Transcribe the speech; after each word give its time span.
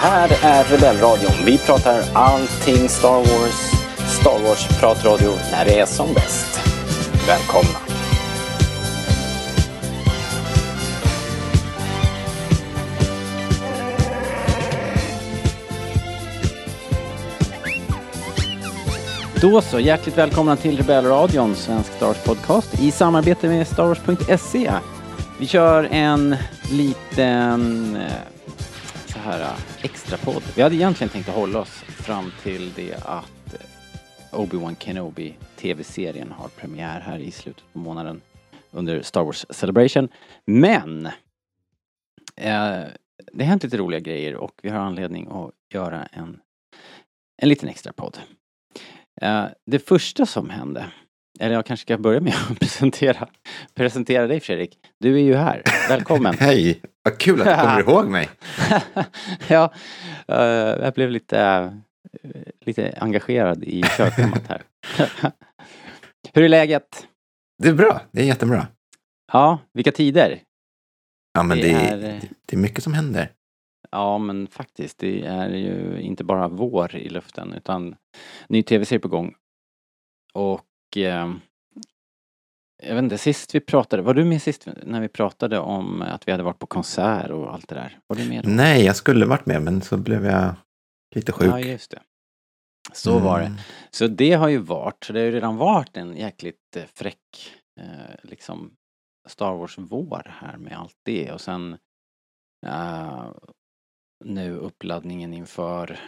här 0.00 0.30
är 0.42 0.64
Rebellradion. 0.64 1.32
Vi 1.44 1.58
pratar 1.58 2.02
allting 2.12 2.88
Star 2.88 3.18
Wars. 3.18 3.54
Star 4.20 4.38
Wars-pratradio 4.44 5.32
när 5.52 5.64
det 5.64 5.80
är 5.80 5.86
som 5.86 6.14
bäst. 6.14 6.60
Välkomna! 7.26 7.78
Då 19.40 19.60
så, 19.60 19.80
hjärtligt 19.80 20.18
välkomna 20.18 20.56
till 20.56 20.76
Rebellradion, 20.76 21.54
svensk 21.54 21.92
Star 21.92 22.06
Wars-podcast 22.06 22.82
i 22.82 22.90
samarbete 22.90 23.48
med 23.48 23.66
Star 23.66 23.86
Wars.se. 23.86 24.72
Vi 25.38 25.46
kör 25.46 25.88
en 25.90 26.36
liten 26.70 27.96
eh, 27.96 28.37
så 29.18 29.24
här 29.24 29.40
eh, 29.40 29.84
extra 29.84 30.18
podd. 30.18 30.42
Vi 30.56 30.62
hade 30.62 30.74
egentligen 30.74 31.10
tänkt 31.10 31.28
att 31.28 31.34
hålla 31.34 31.58
oss 31.58 31.82
fram 31.82 32.32
till 32.42 32.72
det 32.72 32.94
att 32.94 33.54
äh, 33.54 34.40
Obi-Wan 34.40 34.76
Kenobi 34.78 35.36
TV-serien 35.56 36.32
har 36.32 36.48
premiär 36.48 37.00
här 37.00 37.18
i 37.18 37.30
slutet 37.30 37.64
på 37.72 37.78
månaden 37.78 38.20
under 38.70 39.02
Star 39.02 39.24
Wars 39.24 39.46
Celebration. 39.50 40.08
Men 40.44 41.06
eh, 41.06 41.12
det 43.32 43.38
har 43.38 43.44
hänt 43.44 43.62
lite 43.62 43.76
roliga 43.76 44.00
grejer 44.00 44.34
och 44.34 44.52
vi 44.62 44.68
har 44.68 44.78
anledning 44.78 45.28
att 45.30 45.74
göra 45.74 46.04
en, 46.04 46.40
en 47.42 47.48
liten 47.48 47.68
extra 47.68 47.92
podd. 47.92 48.18
Eh, 49.20 49.44
det 49.66 49.78
första 49.78 50.26
som 50.26 50.50
hände, 50.50 50.86
eller 51.40 51.54
jag 51.54 51.66
kanske 51.66 51.82
ska 51.82 51.98
börja 51.98 52.20
med 52.20 52.34
att 52.50 52.58
presentera, 52.60 53.28
presentera 53.74 54.26
dig 54.26 54.40
Fredrik. 54.40 54.78
Du 54.98 55.14
är 55.14 55.22
ju 55.22 55.34
här, 55.34 55.62
välkommen. 55.88 56.34
Hej, 56.40 56.80
vad 57.02 57.18
kul 57.18 57.40
att 57.40 57.46
du 57.46 57.62
kommer 57.64 57.80
ihåg 57.90 58.08
mig. 58.08 58.28
ja, 59.48 59.72
eh, 60.28 60.84
jag 60.84 60.94
blev 60.94 61.10
lite, 61.10 61.40
eh, 62.22 62.30
lite 62.60 62.98
engagerad 63.00 63.64
i 63.64 63.82
körschemat 63.82 64.42
här. 64.48 64.62
Hur 66.34 66.44
är 66.44 66.48
läget? 66.48 67.06
Det 67.62 67.68
är 67.68 67.74
bra, 67.74 68.00
det 68.10 68.20
är 68.22 68.26
jättebra. 68.26 68.66
Ja, 69.32 69.58
vilka 69.72 69.92
tider? 69.92 70.40
Ja, 71.32 71.42
men 71.42 71.58
Det 71.58 71.62
det, 71.62 71.70
är, 71.74 72.20
det 72.46 72.56
är 72.56 72.60
mycket 72.60 72.84
som 72.84 72.94
händer. 72.94 73.32
Ja, 73.90 74.18
men 74.18 74.46
faktiskt. 74.46 74.98
Det 74.98 75.26
är 75.26 75.48
ju 75.48 76.00
inte 76.00 76.24
bara 76.24 76.48
vår 76.48 76.96
i 76.96 77.08
luften 77.08 77.52
utan 77.52 77.96
ny 78.48 78.62
tv-serie 78.62 79.00
på 79.00 79.08
gång. 79.08 79.34
Och 80.34 80.60
jag 80.96 82.94
vet 82.94 83.02
inte, 83.02 83.18
sist 83.18 83.54
vi 83.54 83.60
pratade, 83.60 84.02
var 84.02 84.14
du 84.14 84.24
med 84.24 84.42
sist 84.42 84.68
när 84.82 85.00
vi 85.00 85.08
pratade 85.08 85.58
om 85.58 86.02
att 86.02 86.28
vi 86.28 86.32
hade 86.32 86.44
varit 86.44 86.58
på 86.58 86.66
konsert 86.66 87.30
och 87.30 87.54
allt 87.54 87.68
det 87.68 87.74
där? 87.74 87.98
Var 88.06 88.16
du 88.16 88.28
med 88.28 88.44
då? 88.44 88.50
Nej, 88.50 88.84
jag 88.84 88.96
skulle 88.96 89.26
varit 89.26 89.46
med, 89.46 89.62
men 89.62 89.82
så 89.82 89.96
blev 89.96 90.26
jag 90.26 90.54
lite 91.14 91.32
sjuk. 91.32 91.48
Ja, 91.48 91.60
just 91.60 91.90
det. 91.90 92.00
Så 92.92 93.18
var 93.18 93.38
det. 93.38 93.46
Mm. 93.46 93.58
Så 93.90 94.06
det 94.06 94.32
har 94.32 94.48
ju 94.48 94.58
varit, 94.58 95.04
så 95.04 95.12
det 95.12 95.18
har 95.18 95.26
ju 95.26 95.32
redan 95.32 95.56
varit 95.56 95.96
en 95.96 96.16
jäkligt 96.16 96.76
eh, 96.76 96.84
fräck 96.94 97.52
eh, 97.80 98.14
liksom 98.22 98.70
Star 99.28 99.54
Wars-vår 99.54 100.36
här 100.40 100.56
med 100.56 100.78
allt 100.78 100.96
det 101.02 101.32
och 101.32 101.40
sen 101.40 101.78
eh, 102.66 103.30
nu 104.24 104.56
uppladdningen 104.56 105.34
inför 105.34 105.98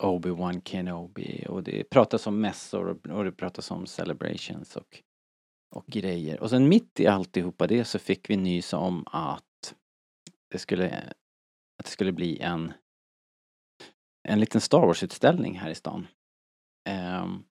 Obi-Wan 0.00 0.60
Kenobi 0.60 1.46
och 1.48 1.62
det 1.62 1.84
pratas 1.84 2.26
om 2.26 2.40
mässor 2.40 2.98
och, 3.10 3.24
det 3.24 3.32
pratas 3.32 3.70
om 3.70 3.86
celebrations 3.86 4.76
och, 4.76 5.02
och 5.74 5.86
grejer. 5.86 6.40
Och 6.40 6.50
sen 6.50 6.68
mitt 6.68 7.00
i 7.00 7.06
alltihopa 7.06 7.66
det 7.66 7.84
så 7.84 7.98
fick 7.98 8.30
vi 8.30 8.36
nys 8.36 8.72
om 8.72 9.04
att 9.06 9.74
det 10.50 10.58
skulle, 10.58 10.88
att 11.78 11.84
det 11.84 11.90
skulle 11.90 12.12
bli 12.12 12.40
en 12.40 12.72
en 14.28 14.40
liten 14.40 14.60
Star 14.60 14.86
Wars-utställning 14.86 15.58
här 15.58 15.70
i 15.70 15.74
stan. 15.74 16.06
Um, 17.22 17.44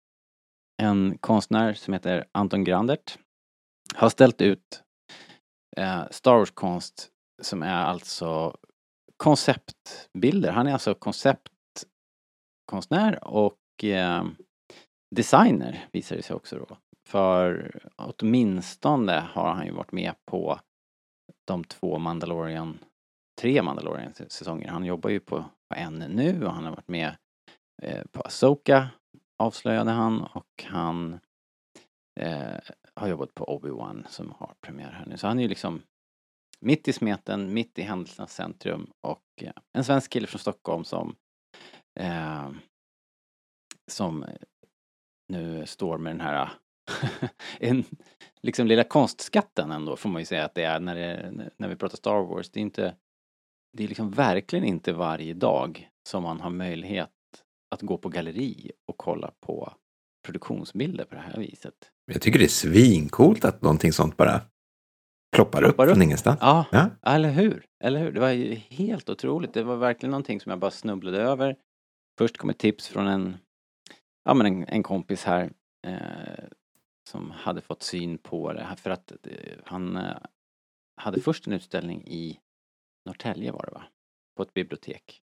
en 0.81 1.17
konstnär 1.17 1.73
som 1.73 1.93
heter 1.93 2.27
Anton 2.31 2.63
Grandert 2.63 3.17
har 3.95 4.09
ställt 4.09 4.41
ut 4.41 4.83
eh, 5.77 6.03
Star 6.11 6.37
Wars-konst 6.37 7.09
som 7.41 7.63
är 7.63 7.83
alltså 7.83 8.57
konceptbilder. 9.17 10.51
Han 10.51 10.67
är 10.67 10.73
alltså 10.73 10.93
koncept 10.93 11.49
konstnär 12.69 13.27
och 13.27 13.83
eh, 13.83 14.25
designer 15.15 15.87
visar 15.91 16.15
det 16.15 16.21
sig 16.21 16.35
också 16.35 16.57
då. 16.57 16.77
För 17.07 17.75
åtminstone 17.95 19.11
har 19.11 19.53
han 19.53 19.65
ju 19.65 19.71
varit 19.71 19.91
med 19.91 20.13
på 20.25 20.59
de 21.47 21.63
två 21.63 21.99
Mandalorian, 21.99 22.79
tre 23.41 23.61
Mandalorian-säsonger. 23.61 24.67
Han 24.67 24.85
jobbar 24.85 25.09
ju 25.09 25.19
på, 25.19 25.45
på 25.69 25.75
en 25.75 25.99
nu 25.99 26.45
och 26.45 26.53
han 26.53 26.63
har 26.63 26.71
varit 26.71 26.87
med 26.87 27.15
eh, 27.81 28.03
på 28.11 28.21
Asoka 28.21 28.89
avslöjade 29.39 29.91
han 29.91 30.23
och 30.23 30.63
han 30.63 31.19
eh, 32.19 32.59
har 32.95 33.07
jobbat 33.07 33.33
på 33.33 33.45
Obi-Wan 33.45 34.05
som 34.09 34.33
har 34.37 34.53
premiär 34.61 34.91
här 34.91 35.05
nu. 35.05 35.17
Så 35.17 35.27
han 35.27 35.39
är 35.39 35.43
ju 35.43 35.49
liksom 35.49 35.81
mitt 36.59 36.87
i 36.87 36.93
smeten, 36.93 37.53
mitt 37.53 37.79
i 37.79 37.81
händelsernas 37.81 38.33
centrum 38.33 38.91
och 39.01 39.23
eh, 39.41 39.53
en 39.73 39.83
svensk 39.83 40.11
kille 40.11 40.27
från 40.27 40.39
Stockholm 40.39 40.83
som 40.83 41.15
eh, 41.99 42.49
som 43.91 44.25
nu 45.29 45.65
står 45.65 45.97
med 45.97 46.11
den 46.13 46.21
här 46.21 46.49
en, 47.59 47.83
liksom 48.41 48.67
lilla 48.67 48.83
konstskatten 48.83 49.71
ändå 49.71 49.95
får 49.95 50.09
man 50.09 50.21
ju 50.21 50.25
säga 50.25 50.45
att 50.45 50.55
det 50.55 50.63
är 50.63 50.79
när, 50.79 50.95
det, 50.95 51.31
när 51.57 51.67
vi 51.69 51.75
pratar 51.75 51.97
Star 51.97 52.21
Wars. 52.21 52.49
Det 52.49 52.59
är 52.59 52.61
inte 52.61 52.95
det 53.77 53.83
är 53.83 53.87
liksom 53.87 54.11
verkligen 54.11 54.65
inte 54.65 54.93
varje 54.93 55.33
dag 55.33 55.89
som 56.09 56.23
man 56.23 56.41
har 56.41 56.49
möjlighet 56.49 57.09
att 57.75 57.81
gå 57.81 57.97
på 57.97 58.09
galleri 58.09 58.71
och 58.87 58.97
kolla 58.97 59.31
på 59.45 59.73
produktionsbilder 60.25 61.05
på 61.05 61.15
det 61.15 61.21
här 61.21 61.37
viset. 61.37 61.73
Jag 62.11 62.21
tycker 62.21 62.39
det 62.39 62.45
är 62.45 62.49
svincoolt 62.49 63.45
att 63.45 63.61
någonting 63.61 63.93
sånt 63.93 64.17
bara 64.17 64.41
ploppar, 65.35 65.59
Ploppar 65.61 65.63
upp 65.63 65.89
upp. 65.89 65.93
från 65.95 66.01
ingenstans. 66.03 66.37
Ja, 66.41 66.65
Ja. 66.71 66.89
eller 67.03 67.31
hur? 67.31 67.65
Eller 67.83 67.99
hur? 67.99 68.11
Det 68.11 68.19
var 68.19 68.29
ju 68.29 68.53
helt 68.55 69.09
otroligt. 69.09 69.53
Det 69.53 69.63
var 69.63 69.75
verkligen 69.75 70.11
någonting 70.11 70.39
som 70.39 70.49
jag 70.49 70.59
bara 70.59 70.71
snubblade 70.71 71.21
över. 71.21 71.55
Först 72.19 72.37
kom 72.37 72.49
ett 72.49 72.57
tips 72.57 72.87
från 72.87 73.07
en, 73.07 73.37
ja 74.23 74.33
men 74.33 74.45
en, 74.45 74.67
en 74.67 74.83
kompis 74.83 75.23
här 75.23 75.53
eh, 75.87 76.45
som 77.09 77.31
hade 77.31 77.61
fått 77.61 77.83
syn 77.83 78.17
på 78.17 78.53
det 78.53 78.63
här 78.63 78.75
för 78.75 78.89
att 78.89 79.11
eh, 79.11 79.57
han 79.65 79.97
eh, 79.97 80.17
hade 80.95 81.21
först 81.21 81.47
en 81.47 81.53
utställning 81.53 82.07
i 82.07 82.39
Norrtälje 83.05 83.51
var 83.51 83.65
det 83.65 83.71
va? 83.71 83.83
På 84.35 84.43
ett 84.43 84.53
bibliotek. 84.53 85.21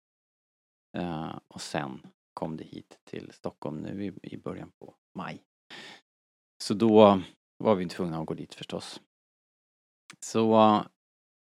Eh, 0.97 1.39
och 1.47 1.61
sen 1.61 2.07
kom 2.33 2.57
det 2.57 2.63
hit 2.63 2.99
till 3.03 3.31
Stockholm 3.31 3.77
nu 3.77 4.05
i, 4.05 4.33
i 4.33 4.37
början 4.37 4.71
på 4.79 4.95
maj. 5.15 5.43
Så 6.63 6.73
då 6.73 7.21
var 7.57 7.75
vi 7.75 7.89
tvungna 7.89 8.19
att 8.19 8.25
gå 8.27 8.33
dit 8.33 8.55
förstås. 8.55 9.01
Så 10.19 10.53
eh, 10.53 10.85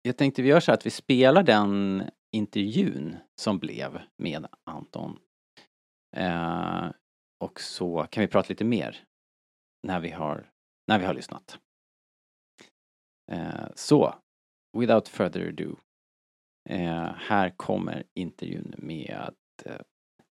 jag 0.02 0.16
tänkte 0.16 0.42
vi 0.42 0.48
gör 0.48 0.60
så 0.60 0.72
att 0.72 0.86
vi 0.86 0.90
spelar 0.90 1.42
den 1.42 2.02
intervjun 2.32 3.16
som 3.40 3.58
blev 3.58 4.00
med 4.16 4.46
Anton. 4.64 5.18
Eh, 6.16 6.90
och 7.44 7.60
så 7.60 8.06
kan 8.10 8.20
vi 8.20 8.28
prata 8.28 8.48
lite 8.48 8.64
mer 8.64 9.04
när 9.86 10.00
vi 10.00 10.10
har, 10.10 10.50
när 10.88 10.98
vi 10.98 11.04
har 11.04 11.14
lyssnat. 11.14 11.58
Eh, 13.32 13.66
så, 13.74 14.14
without 14.78 15.08
further 15.08 15.48
ado. 15.48 15.76
Eh, 16.70 17.12
här 17.16 17.50
kommer 17.56 18.04
intervjun 18.14 18.74
med 18.78 19.34
eh, 19.64 19.80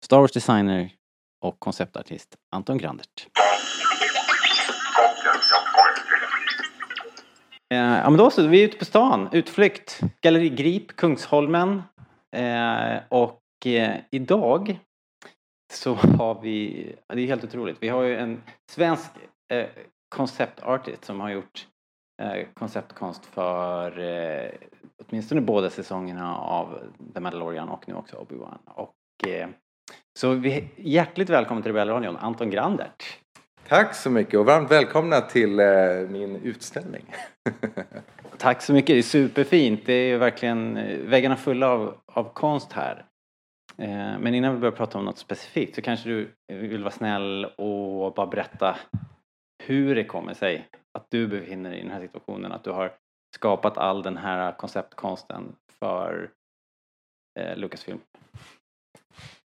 Star 0.06 0.20
Wars 0.20 0.32
designer 0.32 0.94
och 1.42 1.60
konceptartist 1.60 2.36
Anton 2.52 2.78
Grandert. 2.78 3.28
Eh, 7.70 7.78
ja 7.78 8.10
men 8.10 8.18
då 8.18 8.32
så, 8.32 8.48
vi 8.48 8.64
är 8.64 8.68
ute 8.68 8.78
på 8.78 8.86
stan, 8.86 9.30
utflykt, 9.32 10.02
Galleri 10.22 10.50
Grip, 10.50 10.96
Kungsholmen. 10.96 11.84
Eh, 12.36 12.98
och 13.10 13.42
eh, 13.66 13.96
idag 14.12 14.80
så 15.78 15.94
har 15.94 16.42
vi, 16.42 16.86
det 17.08 17.22
är 17.22 17.28
helt 17.28 17.44
otroligt, 17.44 17.78
vi 17.80 17.90
har 17.90 18.04
ju 18.04 18.16
en 18.16 18.42
svensk 18.72 19.12
eh, 19.54 19.66
konceptartist 20.10 21.06
som 21.06 21.20
har 21.20 21.30
gjort 21.30 21.68
eh, 22.22 22.48
konceptkonst 22.54 23.26
för 23.26 24.00
eh, 24.00 24.52
åtminstone 25.04 25.42
båda 25.42 25.70
säsongerna 25.70 26.38
av 26.38 26.80
The 27.14 27.20
Mandalorian 27.20 27.70
och 27.70 27.88
nu 27.88 27.94
också 27.94 28.16
Obi-Wan. 28.16 28.58
Och, 28.66 29.28
eh, 29.28 29.50
så 30.20 30.32
vi, 30.32 30.70
hjärtligt 30.76 31.30
välkommen 31.30 31.64
till 31.64 31.72
Rebellradion, 31.72 32.18
Anton 32.18 32.50
Grandert. 32.50 33.20
Tack 33.68 33.96
så 33.96 34.10
mycket 34.10 34.40
och 34.40 34.46
varmt 34.46 34.72
välkomna 34.72 35.22
till 35.22 35.60
eh, 35.60 35.66
min 36.10 36.36
utställning. 36.36 37.06
Tack 38.38 38.62
så 38.62 38.74
mycket, 38.74 38.88
det 38.88 38.98
är 38.98 39.02
superfint. 39.02 39.86
Det 39.86 39.94
är 39.94 40.08
ju 40.08 40.18
verkligen 40.18 40.78
eh, 40.78 40.98
väggarna 40.98 41.36
fulla 41.36 41.70
av, 41.70 41.98
av 42.06 42.34
konst 42.34 42.74
här. 42.74 43.06
Eh, 43.82 44.20
men 44.20 44.36
innan 44.36 44.54
vi 44.54 44.60
börjar 44.60 44.76
prata 44.76 44.98
om 44.98 45.06
något 45.06 45.18
specifikt 45.18 45.76
så 45.76 45.82
kanske 45.82 46.10
du 46.10 46.32
vill 46.48 46.84
vara 46.84 46.92
snäll 46.92 47.46
och 47.46 48.14
bara 48.14 48.28
berätta 48.28 48.78
hur 49.64 49.96
det 49.96 50.04
kommer 50.04 50.34
sig 50.34 50.68
att 50.98 51.06
du 51.10 51.28
befinner 51.28 51.70
dig 51.70 51.80
i 51.80 51.84
den 51.84 51.92
här 51.92 52.02
situationen, 52.02 52.52
att 52.52 52.64
du 52.64 52.72
har 52.72 52.94
skapat 53.36 53.78
all 53.78 54.04
den 54.04 54.18
här 54.18 54.52
konceptkonsten 54.52 55.56
för 55.80 56.30
eh, 57.40 57.58
Lucasfilm. 57.58 58.00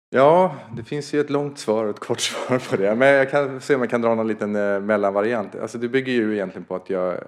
Ja, 0.09 0.55
det 0.75 0.83
finns 0.83 1.13
ju 1.13 1.19
ett 1.19 1.29
långt 1.29 1.59
svar 1.59 1.83
och 1.83 1.89
ett 1.89 1.99
kort 1.99 2.19
svar 2.21 2.69
på 2.69 2.75
det. 2.75 2.95
Men 2.95 3.07
jag 3.07 3.31
kan 3.31 3.61
se 3.61 3.75
om 3.75 3.81
jag 3.81 3.89
kan 3.89 4.01
dra 4.01 4.15
någon 4.15 4.27
liten 4.27 4.55
eh, 4.55 4.79
mellanvariant. 4.79 5.55
Alltså 5.55 5.77
det 5.77 5.89
bygger 5.89 6.13
ju 6.13 6.33
egentligen 6.33 6.65
på 6.65 6.75
att 6.75 6.89
jag 6.89 7.23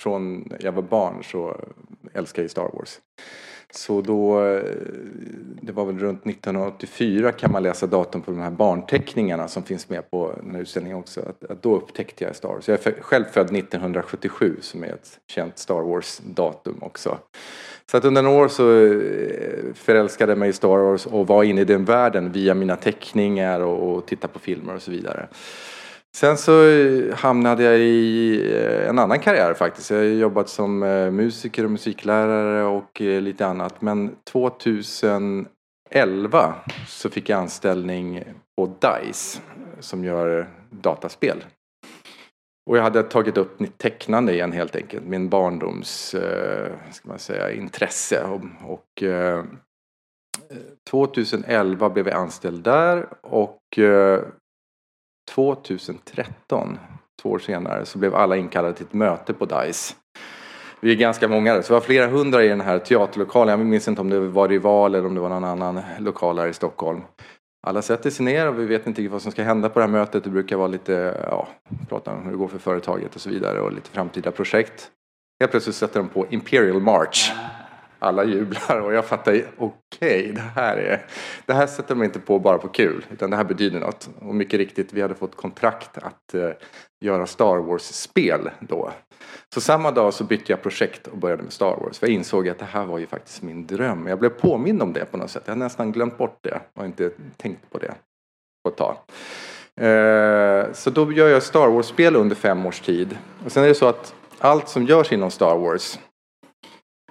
från 0.00 0.48
jag 0.60 0.72
var 0.72 0.82
barn 0.82 1.24
så 1.24 1.60
älskar 2.12 2.42
jag 2.42 2.50
Star 2.50 2.70
Wars. 2.72 3.00
Så 3.70 4.00
då, 4.00 4.44
eh, 4.44 4.62
det 5.62 5.72
var 5.72 5.84
väl 5.84 5.98
runt 5.98 6.26
1984 6.26 7.32
kan 7.32 7.52
man 7.52 7.62
läsa 7.62 7.86
datum 7.86 8.22
på 8.22 8.30
de 8.30 8.40
här 8.40 8.50
barnteckningarna 8.50 9.48
som 9.48 9.62
finns 9.62 9.88
med 9.88 10.10
på 10.10 10.32
den 10.42 10.54
här 10.54 10.62
utställningen 10.62 10.98
också. 10.98 11.20
Att, 11.20 11.50
att 11.50 11.62
då 11.62 11.76
upptäckte 11.76 12.24
jag 12.24 12.36
Star 12.36 12.48
Wars. 12.48 12.68
Jag 12.68 12.86
är 12.86 13.02
själv 13.02 13.24
född 13.24 13.56
1977 13.56 14.56
som 14.60 14.84
är 14.84 14.88
ett 14.88 15.18
känt 15.26 15.58
Star 15.58 15.80
Wars-datum 15.80 16.78
också. 16.80 17.18
Så 17.90 17.96
att 17.96 18.04
under 18.04 18.22
några 18.22 18.44
år 18.44 18.48
så 18.48 18.84
eh, 18.84 19.74
förälskade 19.74 20.32
jag 20.32 20.38
mig 20.38 20.48
i 20.48 20.52
Star 20.52 20.68
Wars 20.78 21.06
och 21.06 21.26
var 21.26 21.44
inne 21.44 21.60
i 21.60 21.64
den 21.64 21.84
världen 21.84 22.32
via 22.32 22.54
mina 22.54 22.76
teckningar 22.76 23.60
och, 23.60 23.96
och 23.96 24.06
titta 24.06 24.28
på 24.28 24.38
filmer 24.38 24.74
och 24.74 24.82
så 24.82 24.90
vidare. 24.90 25.28
Sen 26.16 26.36
så 26.36 26.52
hamnade 27.14 27.62
jag 27.62 27.78
i 27.78 28.40
eh, 28.54 28.88
en 28.88 28.98
annan 28.98 29.20
karriär 29.20 29.54
faktiskt. 29.54 29.90
Jag 29.90 29.98
har 29.98 30.04
jobbat 30.04 30.48
som 30.48 30.82
eh, 30.82 31.10
musiker 31.10 31.64
och 31.64 31.70
musiklärare 31.70 32.64
och 32.64 33.00
eh, 33.00 33.20
lite 33.20 33.46
annat. 33.46 33.82
Men 33.82 34.16
2011 34.24 35.48
så 36.88 37.10
fick 37.10 37.28
jag 37.28 37.38
anställning 37.38 38.24
på 38.56 38.66
DICE 38.66 39.40
som 39.80 40.04
gör 40.04 40.48
dataspel. 40.70 41.44
Och 42.70 42.76
jag 42.76 42.82
hade 42.82 43.02
tagit 43.02 43.36
upp 43.36 43.60
mitt 43.60 43.78
tecknande 43.78 44.32
igen 44.32 44.52
helt 44.52 44.76
enkelt. 44.76 45.04
Min 45.06 45.28
barndoms, 45.28 46.14
ska 46.92 47.08
man 47.08 47.18
säga, 47.18 47.52
intresse. 47.52 48.22
Och, 48.64 49.02
2011 50.90 51.90
blev 51.90 52.08
jag 52.08 52.16
anställd 52.16 52.64
där 52.64 53.06
och 53.20 53.60
2013, 55.36 56.78
två 57.22 57.30
år 57.30 57.38
senare, 57.38 57.84
så 57.84 57.98
blev 57.98 58.14
alla 58.14 58.36
inkallade 58.36 58.74
till 58.74 58.86
ett 58.86 58.92
möte 58.92 59.32
på 59.32 59.44
DICE. 59.44 59.94
Vi 60.80 60.92
är 60.92 60.96
ganska 60.96 61.28
många 61.28 61.54
där, 61.54 61.62
så 61.62 61.68
det 61.68 61.80
var 61.80 61.86
flera 61.86 62.06
hundra 62.06 62.44
i 62.44 62.48
den 62.48 62.60
här 62.60 62.78
teaterlokalen. 62.78 63.58
Jag 63.58 63.66
minns 63.66 63.88
inte 63.88 64.00
om 64.00 64.10
det 64.10 64.20
var 64.20 64.48
Rival 64.48 64.94
eller 64.94 65.06
om 65.06 65.14
det 65.14 65.20
var 65.20 65.28
någon 65.28 65.44
annan 65.44 65.80
lokal 65.98 66.38
här 66.38 66.46
i 66.46 66.52
Stockholm. 66.52 67.02
Alla 67.66 67.82
sätter 67.82 68.10
sig 68.10 68.24
ner 68.24 68.48
och 68.48 68.60
vi 68.60 68.64
vet 68.66 68.86
inte 68.86 69.08
vad 69.08 69.22
som 69.22 69.32
ska 69.32 69.42
hända 69.42 69.68
på 69.68 69.78
det 69.78 69.84
här 69.84 69.92
mötet. 69.92 70.24
Det 70.24 70.30
brukar 70.30 70.56
vara 70.56 70.68
lite, 70.68 71.16
ja, 71.30 71.48
prata 71.88 72.12
om 72.12 72.22
hur 72.22 72.30
det 72.30 72.36
går 72.36 72.48
för 72.48 72.58
företaget 72.58 73.14
och 73.14 73.20
så 73.20 73.30
vidare 73.30 73.60
och 73.60 73.72
lite 73.72 73.90
framtida 73.90 74.30
projekt. 74.30 74.90
Helt 75.40 75.50
plötsligt 75.50 75.76
sätter 75.76 76.00
de 76.00 76.08
på 76.08 76.26
Imperial 76.30 76.80
March. 76.80 77.32
Alla 77.98 78.24
jublar 78.24 78.80
och 78.80 78.94
jag 78.94 79.04
fattar, 79.04 79.42
okej, 79.58 80.32
det 80.34 80.40
här 80.40 80.76
är, 80.76 81.06
det 81.46 81.52
här 81.52 81.66
sätter 81.66 81.94
de 81.94 82.04
inte 82.04 82.20
på 82.20 82.38
bara 82.38 82.58
på 82.58 82.68
kul, 82.68 83.06
utan 83.12 83.30
det 83.30 83.36
här 83.36 83.44
betyder 83.44 83.80
något. 83.80 84.08
Och 84.20 84.34
mycket 84.34 84.58
riktigt, 84.58 84.92
vi 84.92 85.02
hade 85.02 85.14
fått 85.14 85.36
kontrakt 85.36 85.98
att 85.98 86.34
eh, 86.34 86.50
göra 87.00 87.26
Star 87.26 87.56
Wars-spel 87.56 88.50
då. 88.60 88.90
Så 89.54 89.60
samma 89.60 89.90
dag 89.90 90.14
så 90.14 90.24
bytte 90.24 90.52
jag 90.52 90.62
projekt 90.62 91.06
och 91.06 91.18
började 91.18 91.42
med 91.42 91.52
Star 91.52 91.76
Wars. 91.76 91.98
För 91.98 92.06
jag 92.06 92.14
insåg 92.14 92.48
att 92.48 92.58
det 92.58 92.64
här 92.64 92.84
var 92.84 92.98
ju 92.98 93.06
faktiskt 93.06 93.42
min 93.42 93.66
dröm. 93.66 94.06
Jag 94.06 94.18
blev 94.18 94.28
påmind 94.30 94.82
om 94.82 94.92
det 94.92 95.04
på 95.04 95.16
något 95.16 95.30
sätt. 95.30 95.42
Jag 95.44 95.52
hade 95.52 95.64
nästan 95.64 95.92
glömt 95.92 96.18
bort 96.18 96.38
det 96.40 96.60
och 96.74 96.84
inte 96.84 97.10
tänkt 97.36 97.70
på 97.70 97.78
det 97.78 97.94
på 98.64 98.70
ett 98.70 98.76
tag. 98.76 98.96
Eh, 99.80 100.72
så 100.72 100.90
då 100.90 101.12
gör 101.12 101.28
jag 101.28 101.42
Star 101.42 101.68
Wars-spel 101.68 102.16
under 102.16 102.36
fem 102.36 102.66
års 102.66 102.80
tid. 102.80 103.18
Och 103.44 103.52
sen 103.52 103.64
är 103.64 103.68
det 103.68 103.74
så 103.74 103.86
att 103.86 104.14
allt 104.38 104.68
som 104.68 104.84
görs 104.84 105.12
inom 105.12 105.30
Star 105.30 105.58
Wars 105.58 105.98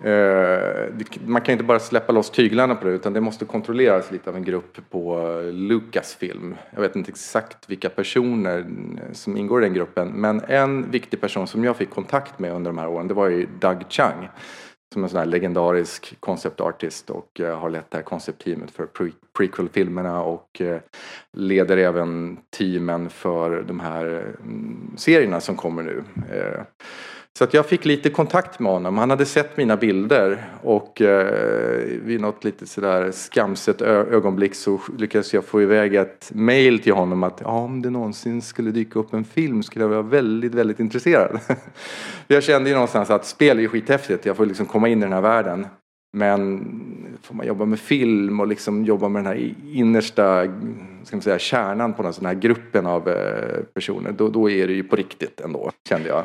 Eh, 0.04 0.94
man 1.26 1.42
kan 1.42 1.52
ju 1.52 1.52
inte 1.52 1.64
bara 1.64 1.80
släppa 1.80 2.14
loss 2.14 2.30
tyglarna 2.30 2.76
på 2.76 2.88
det 2.88 2.94
utan 2.94 3.14
det 3.14 3.22
måste 3.22 3.46
kontrolleras 3.46 4.12
lite 4.12 4.30
av 4.30 4.36
en 4.36 4.44
grupp 4.44 4.90
på 4.90 5.20
eh, 5.20 5.54
Lucasfilm. 5.54 6.56
Jag 6.72 6.82
vet 6.82 6.96
inte 6.96 7.12
exakt 7.12 7.70
vilka 7.70 7.90
personer 7.90 8.66
som 9.14 9.38
ingår 9.38 9.64
i 9.64 9.66
den 9.66 9.74
gruppen 9.74 10.08
men 10.08 10.42
en 10.48 10.92
viktig 10.92 11.22
person 11.22 11.48
som 11.48 11.64
jag 11.64 11.76
fick 11.76 11.90
kontakt 11.90 12.40
med 12.40 12.52
under 12.52 12.72
de 12.72 12.78
här 12.78 12.88
åren 12.88 13.08
det 13.08 13.14
var 13.14 13.30
ju 13.30 13.48
Doug 13.60 13.78
Chang 13.90 14.30
som 14.94 15.04
en 15.04 15.10
sån 15.10 15.20
här 15.20 15.26
legendarisk 15.26 16.16
konceptartist 16.20 17.10
och 17.10 17.40
eh, 17.40 17.60
har 17.60 17.70
lett 17.70 17.92
det 17.92 17.98
här 17.98 18.04
konceptteamet 18.04 18.72
för 18.72 18.86
pre- 18.86 19.14
prequel-filmerna 19.38 20.22
och 20.22 20.62
leder 21.34 21.78
även 21.78 22.38
teamen 22.58 23.10
för 23.10 23.64
de 23.64 23.80
här 23.80 24.06
mm, 24.06 24.94
serierna 24.98 25.42
som 25.42 25.56
kommer 25.56 25.84
nu. 25.84 26.04
Så 27.38 27.44
att 27.44 27.54
jag 27.54 27.66
fick 27.66 27.86
lite 27.86 28.10
kontakt 28.10 28.60
med 28.60 28.72
honom. 28.72 28.98
Han 28.98 29.10
hade 29.10 29.26
sett 29.26 29.58
mina 29.58 29.78
bilder 29.78 30.46
och 30.62 31.02
eh, 31.02 31.84
vid 32.04 32.22
något 32.22 32.44
lite 32.44 32.66
sådär 32.66 33.12
skamset 33.12 33.82
ögonblick 33.82 34.56
så 34.56 34.82
lyckades 34.98 35.34
jag 35.34 35.46
få 35.46 35.62
iväg 35.62 35.96
ett 35.96 36.32
mail 36.34 36.80
till 36.80 36.94
honom 36.94 37.24
att 37.24 37.42
ja, 37.44 37.50
om 37.50 37.82
det 37.82 37.90
någonsin 37.90 38.42
skulle 38.42 38.72
dyka 38.72 39.00
upp 39.00 39.14
en 39.14 39.24
film 39.24 39.64
skulle 39.64 39.86
jag 39.86 39.90
vara 39.90 40.02
väldigt, 40.02 40.56
väldigt 40.56 40.80
intresserad. 40.80 41.40
jag 42.28 42.44
kände 42.44 42.70
ju 42.70 42.74
någonstans 42.74 43.10
att 43.10 43.26
spel 43.26 43.58
är 43.58 43.62
ju 43.62 43.70
skithäftigt. 43.70 44.26
Jag 44.26 44.38
får 44.38 44.46
liksom 44.46 44.66
komma 44.66 44.88
in 44.88 45.00
i 45.00 45.02
den 45.02 45.14
här 45.14 45.22
världen. 45.22 45.68
Men 46.14 46.60
får 47.22 47.36
man 47.36 47.48
jobba 47.48 47.66
med 47.66 47.80
film 47.80 48.40
och 48.40 48.48
liksom 48.48 48.86
jobba 48.86 49.10
med 49.10 49.24
den 49.24 49.34
här 49.34 49.56
innersta 49.74 50.48
ska 51.04 51.16
man 51.16 51.22
säga, 51.22 51.40
kärnan 51.40 51.94
på 51.94 52.04
den 52.04 52.26
här 52.26 52.34
gruppen 52.34 52.86
av 52.86 53.10
eh, 53.10 53.64
personer, 53.74 54.12
då, 54.12 54.30
då 54.30 54.50
är 54.50 54.68
det 54.68 54.74
ju 54.74 54.84
på 54.84 54.96
riktigt 54.96 55.42
ändå, 55.42 55.72
kände 55.90 56.10
jag. 56.10 56.24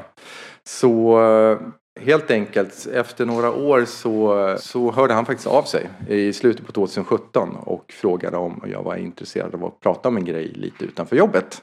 Så 0.64 1.22
eh, 1.22 1.58
helt 2.00 2.30
enkelt, 2.30 2.86
efter 2.92 3.26
några 3.26 3.52
år 3.52 3.84
så, 3.84 4.56
så 4.60 4.90
hörde 4.90 5.14
han 5.14 5.26
faktiskt 5.26 5.46
av 5.46 5.62
sig 5.62 5.88
i 6.08 6.32
slutet 6.32 6.66
på 6.66 6.72
2017 6.72 7.56
och 7.56 7.92
frågade 7.92 8.36
om 8.36 8.64
jag 8.72 8.82
var 8.82 8.96
intresserad 8.96 9.54
av 9.54 9.64
att 9.64 9.80
prata 9.80 10.08
om 10.08 10.16
en 10.16 10.24
grej 10.24 10.52
lite 10.54 10.84
utanför 10.84 11.16
jobbet. 11.16 11.62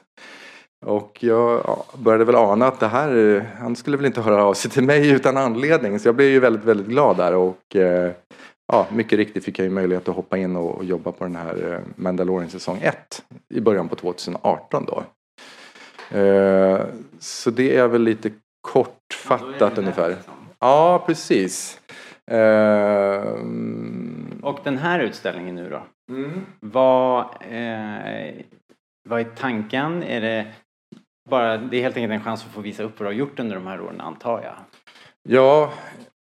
Och 0.86 1.18
jag 1.20 1.78
började 1.98 2.24
väl 2.24 2.34
ana 2.34 2.66
att 2.66 2.80
det 2.80 2.86
här, 2.86 3.40
han 3.58 3.76
skulle 3.76 3.96
väl 3.96 4.06
inte 4.06 4.20
höra 4.20 4.44
av 4.44 4.54
sig 4.54 4.70
till 4.70 4.84
mig 4.84 5.10
utan 5.10 5.36
anledning. 5.36 5.98
Så 5.98 6.08
jag 6.08 6.14
blev 6.14 6.28
ju 6.28 6.40
väldigt, 6.40 6.64
väldigt 6.64 6.86
glad 6.86 7.16
där 7.16 7.34
och 7.34 7.76
eh, 7.76 8.12
ja, 8.72 8.86
mycket 8.92 9.18
riktigt 9.18 9.44
fick 9.44 9.58
jag 9.58 9.64
ju 9.64 9.70
möjlighet 9.70 10.08
att 10.08 10.16
hoppa 10.16 10.38
in 10.38 10.56
och, 10.56 10.84
jobba 10.84 11.12
på 11.12 11.24
den 11.24 11.36
här 11.36 11.72
eh, 11.72 11.80
Mandalorian 12.02 12.50
säsong 12.50 12.78
1 12.82 13.22
i 13.54 13.60
början 13.60 13.88
på 13.88 13.96
2018 13.96 14.84
då. 14.84 15.02
Så 17.18 17.50
det 17.50 17.76
är 17.76 17.88
väl 17.88 18.02
lite 18.02 18.30
kortfattat 18.60 19.78
ungefär. 19.78 20.16
Ja, 20.58 21.04
precis. 21.06 21.80
Eh, 22.30 23.32
Och 24.42 24.60
den 24.64 24.78
här 24.78 24.98
utställningen 25.00 25.54
nu 25.54 25.70
då? 25.70 25.82
mm. 26.14 26.46
Vad, 26.60 27.20
eh, 27.40 28.34
vad 29.08 29.20
är 29.20 29.24
tanken? 29.36 30.02
Är 30.02 30.20
det 30.20 30.46
bara, 31.30 31.56
det 31.56 31.76
är 31.76 31.82
helt 31.82 31.96
enkelt 31.96 32.12
en 32.12 32.24
chans 32.24 32.44
att 32.44 32.52
få 32.52 32.60
visa 32.60 32.82
upp 32.82 32.92
vad 33.00 33.04
du 33.04 33.08
har 33.08 33.18
gjort 33.18 33.38
under 33.40 33.54
de 33.56 33.66
här 33.66 33.80
åren 33.80 34.00
antar 34.00 34.42
jag? 34.42 34.54
Ja, 35.28 35.72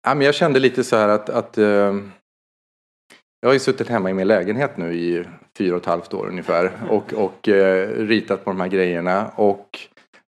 ja, 0.07 0.15
men 0.15 0.25
jag 0.27 0.35
kände 0.35 0.61
lite 0.61 0.85
så 0.85 0.97
här 0.97 1.09
att, 1.09 1.31
att 1.31 1.59
eh, 1.59 1.95
jag 3.41 3.49
har 3.49 3.53
ju 3.53 3.59
suttit 3.59 3.89
hemma 3.89 4.11
i 4.11 4.15
min 4.15 4.29
lägenhet 4.29 4.77
nu 4.77 4.93
i 4.95 5.25
fyra 5.59 5.75
och 5.77 5.81
ett 5.81 5.87
halvt 5.87 6.15
år 6.15 6.27
ungefär 6.29 6.73
och, 6.91 7.13
och 7.13 7.49
eh, 7.49 7.89
ritat 8.07 8.45
på 8.45 8.51
de 8.51 8.61
här 8.61 8.69
grejerna 8.69 9.31
och 9.37 9.79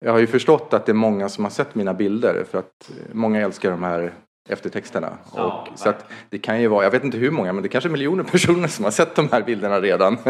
jag 0.05 0.11
har 0.11 0.19
ju 0.19 0.27
förstått 0.27 0.73
att 0.73 0.85
det 0.85 0.91
är 0.91 0.93
många 0.93 1.29
som 1.29 1.43
har 1.43 1.51
sett 1.51 1.75
mina 1.75 1.93
bilder 1.93 2.45
för 2.51 2.59
att 2.59 2.91
många 3.11 3.41
älskar 3.41 3.71
de 3.71 3.83
här 3.83 4.11
eftertexterna. 4.49 5.17
Ja, 5.35 5.67
och, 5.71 5.79
så 5.79 5.89
att 5.89 6.05
det 6.29 6.37
kan 6.37 6.61
ju 6.61 6.67
vara, 6.67 6.83
jag 6.83 6.91
vet 6.91 7.03
inte 7.03 7.17
hur 7.17 7.31
många, 7.31 7.53
men 7.53 7.63
det 7.63 7.69
kanske 7.69 7.87
är 7.87 7.91
miljoner 7.91 8.23
personer 8.31 8.67
som 8.67 8.85
har 8.85 8.91
sett 8.91 9.15
de 9.15 9.29
här 9.31 9.41
bilderna 9.41 9.79
redan. 9.81 10.17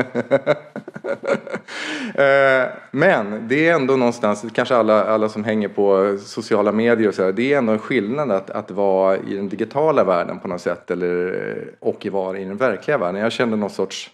Eh, 2.15 2.67
men 2.91 3.47
det 3.47 3.67
är 3.67 3.75
ändå 3.75 3.95
någonstans, 3.95 4.45
kanske 4.53 4.75
alla, 4.75 5.03
alla 5.03 5.29
som 5.29 5.43
hänger 5.43 5.67
på 5.67 6.17
sociala 6.19 6.71
medier 6.71 7.07
och 7.07 7.13
så 7.13 7.23
här, 7.23 7.31
det 7.31 7.53
är 7.53 7.57
ändå 7.57 7.73
en 7.73 7.79
skillnad 7.79 8.31
att, 8.31 8.49
att 8.49 8.71
vara 8.71 9.17
i 9.17 9.35
den 9.35 9.49
digitala 9.49 10.03
världen 10.03 10.39
på 10.39 10.47
något 10.47 10.61
sätt 10.61 10.91
eller, 10.91 11.75
och 11.79 12.07
vara 12.11 12.39
i 12.39 12.43
den 12.43 12.57
verkliga 12.57 12.97
världen. 12.97 13.21
Jag 13.21 13.31
kände 13.31 13.57
någon 13.57 13.69
sorts 13.69 14.11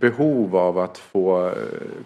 behov 0.00 0.56
av 0.56 0.78
att 0.78 0.98
få 0.98 1.46
eh, 1.46 1.52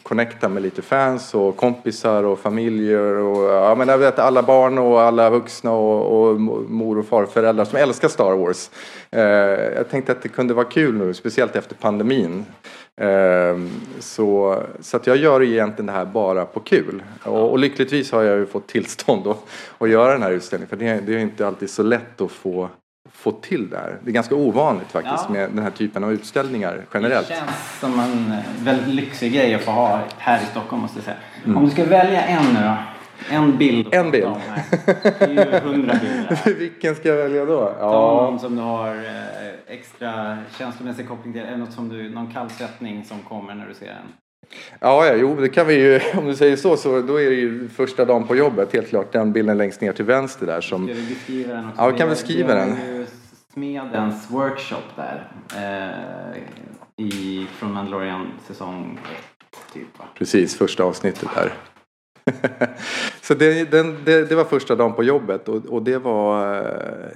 connecta 0.02 0.48
med 0.48 0.62
lite 0.62 0.82
fans 0.82 1.34
och 1.34 1.56
kompisar 1.56 2.24
och 2.24 2.38
familjer 2.38 3.14
och 3.14 3.50
ja, 3.50 3.74
men 3.74 3.88
jag 3.88 3.98
vet 3.98 4.18
alla 4.18 4.42
barn 4.42 4.78
och 4.78 5.00
alla 5.00 5.30
vuxna 5.30 5.72
och, 5.72 6.30
och 6.30 6.40
mor 6.40 6.98
och 6.98 7.06
farföräldrar 7.06 7.64
som 7.64 7.78
älskar 7.78 8.08
Star 8.08 8.36
Wars. 8.36 8.70
Eh, 9.10 9.22
jag 9.76 9.88
tänkte 9.90 10.12
att 10.12 10.22
det 10.22 10.28
kunde 10.28 10.54
vara 10.54 10.64
kul 10.64 10.94
nu, 10.94 11.14
speciellt 11.14 11.56
efter 11.56 11.74
pandemin. 11.74 12.44
Eh, 12.96 13.58
så, 13.98 14.62
så 14.80 14.96
att 14.96 15.06
jag 15.06 15.16
gör 15.16 15.42
egentligen 15.42 15.86
det 15.86 15.92
här 15.92 16.04
bara 16.04 16.44
på 16.44 16.60
kul. 16.60 17.02
Och, 17.24 17.50
och 17.50 17.58
lyckligtvis 17.58 18.12
har 18.12 18.22
jag 18.22 18.38
ju 18.38 18.46
fått 18.46 18.66
tillstånd 18.66 19.26
att, 19.26 19.44
att 19.78 19.90
göra 19.90 20.12
den 20.12 20.22
här 20.22 20.30
utställningen 20.30 20.68
för 20.68 20.76
det, 20.76 21.00
det 21.06 21.14
är 21.14 21.18
inte 21.18 21.46
alltid 21.46 21.70
så 21.70 21.82
lätt 21.82 22.20
att 22.20 22.30
få 22.30 22.68
få 23.20 23.32
till 23.32 23.70
det 23.70 23.76
här. 23.76 23.96
Det 24.04 24.10
är 24.10 24.12
ganska 24.12 24.34
ovanligt 24.34 24.92
faktiskt 24.92 25.24
Ja. 25.28 25.32
med 25.32 25.50
den 25.50 25.62
här 25.62 25.70
typen 25.70 26.04
av 26.04 26.12
utställningar 26.12 26.84
generellt. 26.94 27.28
Det 27.28 27.34
känns 27.34 27.78
som 27.80 28.00
en 28.00 28.32
eh, 28.32 28.38
väldigt 28.64 28.94
lyxig 28.94 29.32
grej 29.32 29.54
att 29.54 29.62
få 29.62 29.70
ha 29.70 30.00
här 30.18 30.42
i 30.42 30.46
Stockholm 30.50 30.82
måste 30.82 30.98
jag 30.98 31.04
säga. 31.04 31.16
Mm. 31.44 31.56
Om 31.56 31.64
du 31.64 31.70
ska 31.70 31.84
välja 31.84 32.22
en 32.22 32.44
nu 32.54 32.60
då? 32.62 32.76
En 33.30 33.56
bild. 33.58 33.88
En 33.94 34.10
bild. 34.10 34.28
Det 35.02 35.20
är 35.20 35.28
ju 35.28 35.60
hundra 35.60 35.94
bilder. 35.94 36.54
Vilken 36.58 36.94
ska 36.94 37.08
jag 37.08 37.16
välja 37.16 37.44
då? 37.44 37.74
Ja, 37.80 37.90
någon 38.30 38.38
som 38.40 38.56
du 38.56 38.62
har 38.62 38.94
eh, 38.94 39.74
extra 39.74 40.38
känslomässig 40.58 41.08
koppling 41.08 41.32
till. 41.32 41.42
Eller 41.42 41.56
något 41.56 41.72
som 41.72 41.88
du, 41.88 42.10
någon 42.10 42.32
kallsvettning 42.32 43.04
som 43.04 43.18
kommer 43.28 43.54
när 43.54 43.68
du 43.68 43.74
ser 43.74 43.86
den. 43.86 43.96
ja, 44.80 45.06
ja, 45.06 45.14
jo, 45.14 45.34
det 45.40 45.48
kan 45.48 45.66
vi 45.66 45.74
ju, 45.74 46.00
om 46.18 46.26
du 46.26 46.34
säger 46.36 46.56
så, 46.56 46.76
så 46.76 47.00
då 47.00 47.20
är 47.20 47.30
det 47.30 47.36
ju 47.36 47.68
första 47.68 48.04
dagen 48.04 48.26
på 48.26 48.36
jobbet, 48.36 48.72
helt 48.72 48.88
klart, 48.88 49.12
den 49.12 49.32
bilden 49.32 49.58
längst 49.58 49.80
ner 49.80 49.92
till 49.92 50.04
vänster 50.04 50.46
där 50.46 50.60
som, 50.60 50.86
Ska 50.86 50.94
vi 50.94 51.06
beskriva 51.14 51.54
den 51.54 51.68
också? 51.68 51.82
Ja, 51.82 51.88
vi 51.90 51.98
kan 51.98 52.08
beskriva 52.08 52.54
den. 52.54 52.99
Smedens 53.52 54.30
workshop 54.30 54.82
där. 54.96 55.32
Eh, 55.56 56.42
i, 56.96 57.46
från 57.52 57.72
Mandalorian 57.72 58.32
säsong 58.46 58.98
1 59.50 59.72
typ 59.72 59.98
va? 59.98 60.04
precis, 60.14 60.56
första 60.56 60.84
avsnittet 60.84 61.28
där. 61.34 61.52
så 63.30 63.36
det, 63.36 63.70
den, 63.70 63.96
det, 64.04 64.28
det 64.28 64.34
var 64.34 64.44
första 64.44 64.76
dagen 64.76 64.92
på 64.92 65.04
jobbet 65.04 65.48
och, 65.48 65.66
och 65.66 65.82
det, 65.82 65.98
var, 65.98 66.56
eh, 66.56 66.62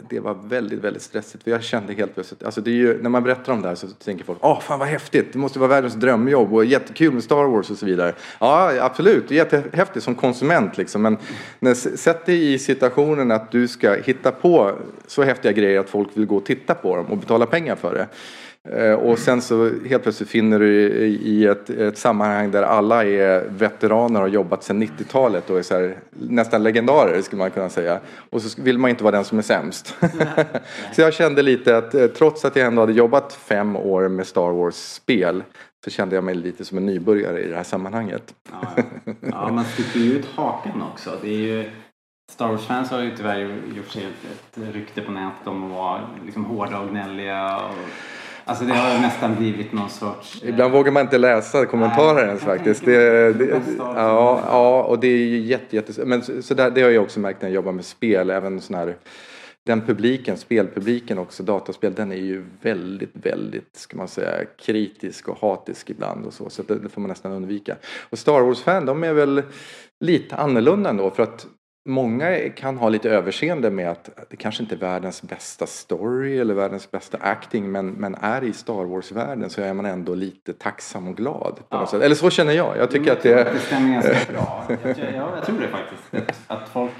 det 0.08 0.20
var 0.20 0.34
väldigt, 0.34 0.78
väldigt 0.78 1.02
stressigt. 1.02 1.44
För 1.44 1.50
jag 1.50 1.62
kände 1.62 1.92
helt 1.92 2.14
plötsligt, 2.14 2.42
alltså 2.42 2.60
det 2.60 2.70
är 2.70 2.74
ju, 2.74 3.02
när 3.02 3.10
man 3.10 3.22
berättar 3.22 3.52
om 3.52 3.62
det 3.62 3.68
här 3.68 3.74
så 3.74 3.86
tänker 3.86 4.24
folk, 4.24 4.38
åh 4.42 4.60
fan 4.60 4.78
vad 4.78 4.88
häftigt, 4.88 5.32
det 5.32 5.38
måste 5.38 5.58
vara 5.58 5.68
världens 5.68 5.94
drömjobb 5.94 6.54
och 6.54 6.64
jättekul 6.64 7.12
med 7.12 7.24
Star 7.24 7.44
Wars 7.44 7.70
och 7.70 7.76
så 7.76 7.86
vidare. 7.86 8.12
Ja, 8.40 8.72
absolut, 8.80 9.28
det 9.28 9.34
är 9.34 9.36
jättehäftigt 9.36 10.04
som 10.04 10.14
konsument 10.14 10.78
liksom. 10.78 11.02
Men 11.02 11.16
när, 11.58 11.74
sätt 11.74 12.26
dig 12.26 12.54
i 12.54 12.58
situationen 12.58 13.30
att 13.30 13.50
du 13.50 13.68
ska 13.68 13.94
hitta 13.94 14.30
på 14.30 14.72
så 15.06 15.22
häftiga 15.22 15.52
grejer 15.52 15.80
att 15.80 15.90
folk 15.90 16.08
vill 16.14 16.26
gå 16.26 16.36
och 16.36 16.44
titta 16.44 16.74
på 16.74 16.96
dem 16.96 17.06
och 17.06 17.18
betala 17.18 17.46
pengar 17.46 17.76
för 17.76 17.94
det. 17.94 18.06
Eh, 18.68 18.92
Och 18.92 19.18
sen 19.18 19.42
så 19.42 19.70
helt 19.88 20.02
plötsligt 20.02 20.28
finner 20.28 20.58
du 20.58 20.88
i 21.06 21.46
ett, 21.46 21.70
ett 21.70 21.98
sammanhang 21.98 22.50
där 22.50 22.62
alla 22.62 23.04
är 23.04 23.44
veteraner 23.48 24.20
och 24.20 24.26
har 24.26 24.34
jobbat 24.34 24.64
sedan 24.64 24.82
90-talet 24.82 25.50
och 25.50 25.58
är 25.58 25.62
så 25.62 25.74
här, 25.74 25.98
nästan 26.10 26.62
legendarer 26.62 27.22
skulle 27.22 27.40
man 27.42 27.50
kunna 27.50 27.68
säga. 27.68 28.00
Och 28.30 28.42
så 28.42 28.62
vill 28.62 28.78
man 28.78 28.90
inte 28.90 29.04
vara 29.04 29.16
den 29.16 29.24
som 29.24 29.38
är 29.38 29.42
sämst. 29.42 29.96
så 30.92 31.00
jag 31.00 31.14
kände 31.14 31.42
lite 31.42 31.76
att 31.76 31.94
eh, 31.94 32.06
trots 32.06 32.44
att 32.44 32.56
jag 32.56 32.66
ändå 32.66 32.82
hade 32.82 32.92
jobbat 32.92 33.32
fem 33.32 33.76
år 33.76 34.08
med 34.08 34.26
Star 34.26 34.50
Wars-spel 34.52 35.42
så 35.84 35.90
kände 35.90 36.14
jag 36.14 36.24
mig 36.24 36.34
lite 36.34 36.64
som 36.64 36.78
en 36.78 36.86
nybörjare 36.86 37.40
i 37.42 37.48
det 37.48 37.56
här 37.56 37.62
sammanhanget. 37.62 38.34
Ja 39.30 39.50
man 39.52 39.64
sticker 39.64 40.00
ju 40.00 40.12
ut 40.12 40.26
hakan 40.34 40.82
också. 40.92 41.18
Det 41.22 41.28
är 41.28 41.38
ju, 41.38 41.70
Star 42.32 42.48
Wars-fans 42.48 42.90
har 42.90 43.00
ju 43.00 43.16
tyvärr 43.16 43.56
gjort 43.76 43.88
sig 43.90 44.04
ett, 44.04 44.58
ett 44.68 44.74
rykte 44.74 45.00
på 45.00 45.12
nätet 45.12 45.46
om 45.46 45.64
att 45.64 45.70
vara 45.70 46.00
liksom 46.24 46.44
hårda 46.44 46.78
och 46.78 46.88
gnälliga. 46.90 47.56
Och, 47.56 47.74
alltså 48.44 48.64
det 48.64 48.74
har 48.74 48.94
ju 48.94 49.00
nästan 49.00 49.34
blivit 49.34 49.72
någon 49.72 49.90
sorts... 49.90 50.42
eh, 50.42 50.48
Ibland 50.48 50.72
vågar 50.72 50.92
man 50.92 51.02
inte 51.02 51.18
läsa 51.18 51.66
kommentarer 51.66 52.14
Nej, 52.14 52.26
ens 52.26 52.42
faktiskt. 52.42 52.84
Det, 52.84 53.32
det. 53.32 53.46
det, 53.46 53.60
ja, 53.78 54.42
ja, 54.46 54.82
och 54.82 54.98
det 54.98 55.06
är 55.08 55.16
ju 55.26 55.38
jätte, 55.38 55.76
jätte, 55.76 56.04
men 56.04 56.22
så, 56.22 56.42
så 56.42 56.54
där, 56.54 56.70
det 56.70 56.82
har 56.82 56.90
jag 56.90 57.02
också 57.02 57.20
märkt 57.20 57.42
när 57.42 57.48
jag 57.48 57.54
jobbar 57.54 57.72
med 57.72 57.84
spel, 57.84 58.30
även 58.30 58.60
sån 58.60 58.76
här 58.76 58.96
den 59.66 59.80
publiken, 59.80 60.36
spelpubliken 60.36 61.18
också, 61.18 61.42
dataspel, 61.42 61.94
den 61.94 62.12
är 62.12 62.16
ju 62.16 62.44
väldigt, 62.62 63.10
väldigt, 63.12 63.76
ska 63.76 63.96
man 63.96 64.08
säga, 64.08 64.44
kritisk 64.58 65.28
och 65.28 65.38
hatisk 65.40 65.90
ibland 65.90 66.26
och 66.26 66.32
så. 66.32 66.50
Så 66.50 66.62
det, 66.62 66.78
det 66.78 66.88
får 66.88 67.00
man 67.00 67.08
nästan 67.08 67.32
undvika. 67.32 67.76
Och 68.10 68.18
Star 68.18 68.40
Wars-fan, 68.40 68.86
de 68.86 69.04
är 69.04 69.12
väl 69.12 69.42
lite 70.00 70.36
annorlunda 70.36 70.90
ändå 70.90 71.10
för 71.10 71.22
att 71.22 71.46
Många 71.86 72.48
kan 72.50 72.76
ha 72.78 72.88
lite 72.88 73.10
överseende 73.10 73.70
med 73.70 73.90
att 73.90 74.10
det 74.30 74.36
kanske 74.36 74.62
inte 74.62 74.74
är 74.74 74.78
världens 74.78 75.22
bästa 75.22 75.66
story 75.66 76.38
eller 76.38 76.54
världens 76.54 76.90
bästa 76.90 77.18
acting 77.20 77.72
men, 77.72 77.86
men 77.90 78.14
är 78.14 78.44
i 78.44 78.52
Star 78.52 78.84
Wars-världen 78.84 79.50
så 79.50 79.62
är 79.62 79.74
man 79.74 79.86
ändå 79.86 80.14
lite 80.14 80.52
tacksam 80.52 81.08
och 81.08 81.16
glad. 81.16 81.56
På 81.56 81.62
Ja. 81.68 81.80
något 81.80 81.90
sätt. 81.90 82.02
Eller 82.02 82.14
så 82.14 82.30
känner 82.30 82.52
jag. 82.52 82.76
Jag 82.78 82.90
tycker 82.90 83.12
att 83.12 83.22
det. 83.22 83.34
Det 83.52 83.58
stämmer 83.58 83.92
ganska 83.94 84.32
bra. 84.32 84.64
Jag, 84.68 84.78
jag, 84.98 85.14
ja, 85.14 85.36
jag 85.36 85.44
tror 85.46 85.60
det 85.60 85.68
faktiskt. 85.68 86.30
Att, 86.48 86.62
att 86.62 86.68
folk... 86.68 86.92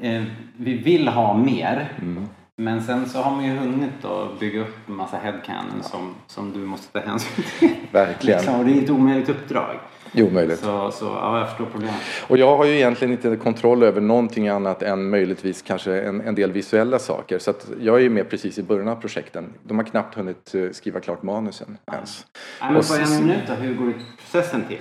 Eh, 0.00 0.22
vi 0.56 0.74
vill 0.76 1.08
ha 1.08 1.36
mer. 1.36 1.92
Mm. 2.02 2.28
Men 2.56 2.82
sen 2.82 3.08
så 3.08 3.18
har 3.18 3.30
man 3.36 3.44
ju 3.44 3.56
hunnit 3.56 4.04
att 4.04 4.40
bygga 4.40 4.60
upp 4.60 4.88
en 4.88 4.94
massa 4.94 5.16
headcanon 5.16 5.82
som, 5.82 6.14
som 6.26 6.52
du 6.52 6.58
måste 6.58 7.00
ta 7.00 7.06
hänsyn 7.08 7.44
till. 7.58 7.68
Verkligen. 7.92 8.38
Liksom, 8.38 8.58
och 8.60 8.64
det 8.64 8.78
är 8.78 8.82
ett 8.82 8.90
omöjligt 8.90 9.28
uppdrag. 9.28 9.76
Jo, 10.12 10.30
möjligt. 10.30 10.58
Så, 10.58 10.90
så 10.90 11.04
ja, 11.04 11.38
jag 11.38 11.48
förstår 11.48 11.66
problemet. 11.66 12.00
Och 12.28 12.38
jag 12.38 12.56
har 12.56 12.64
ju 12.64 12.74
egentligen 12.74 13.12
inte 13.12 13.36
kontroll 13.36 13.82
över 13.82 14.00
någonting 14.00 14.48
annat 14.48 14.82
än 14.82 15.10
möjligtvis 15.10 15.62
kanske 15.62 16.00
en, 16.00 16.20
en 16.20 16.34
del 16.34 16.52
visuella 16.52 16.98
saker. 16.98 17.38
Så 17.38 17.50
att 17.50 17.66
jag 17.80 17.96
är 17.96 18.00
ju 18.00 18.10
med 18.10 18.30
precis 18.30 18.58
i 18.58 18.62
början 18.62 18.88
av 18.88 18.96
projekten. 18.96 19.54
De 19.62 19.78
har 19.78 19.84
knappt 19.84 20.14
hunnit 20.14 20.54
eh, 20.54 20.70
skriva 20.72 21.00
klart 21.00 21.22
manusen 21.22 21.78
ens. 21.92 22.26
Nej, 22.60 22.72
men 22.72 22.82
på 22.82 22.94
en 22.94 23.26
minut 23.26 23.42
då, 23.48 23.52
hur 23.54 23.74
går 23.74 23.92
processen 24.20 24.64
till? 24.68 24.78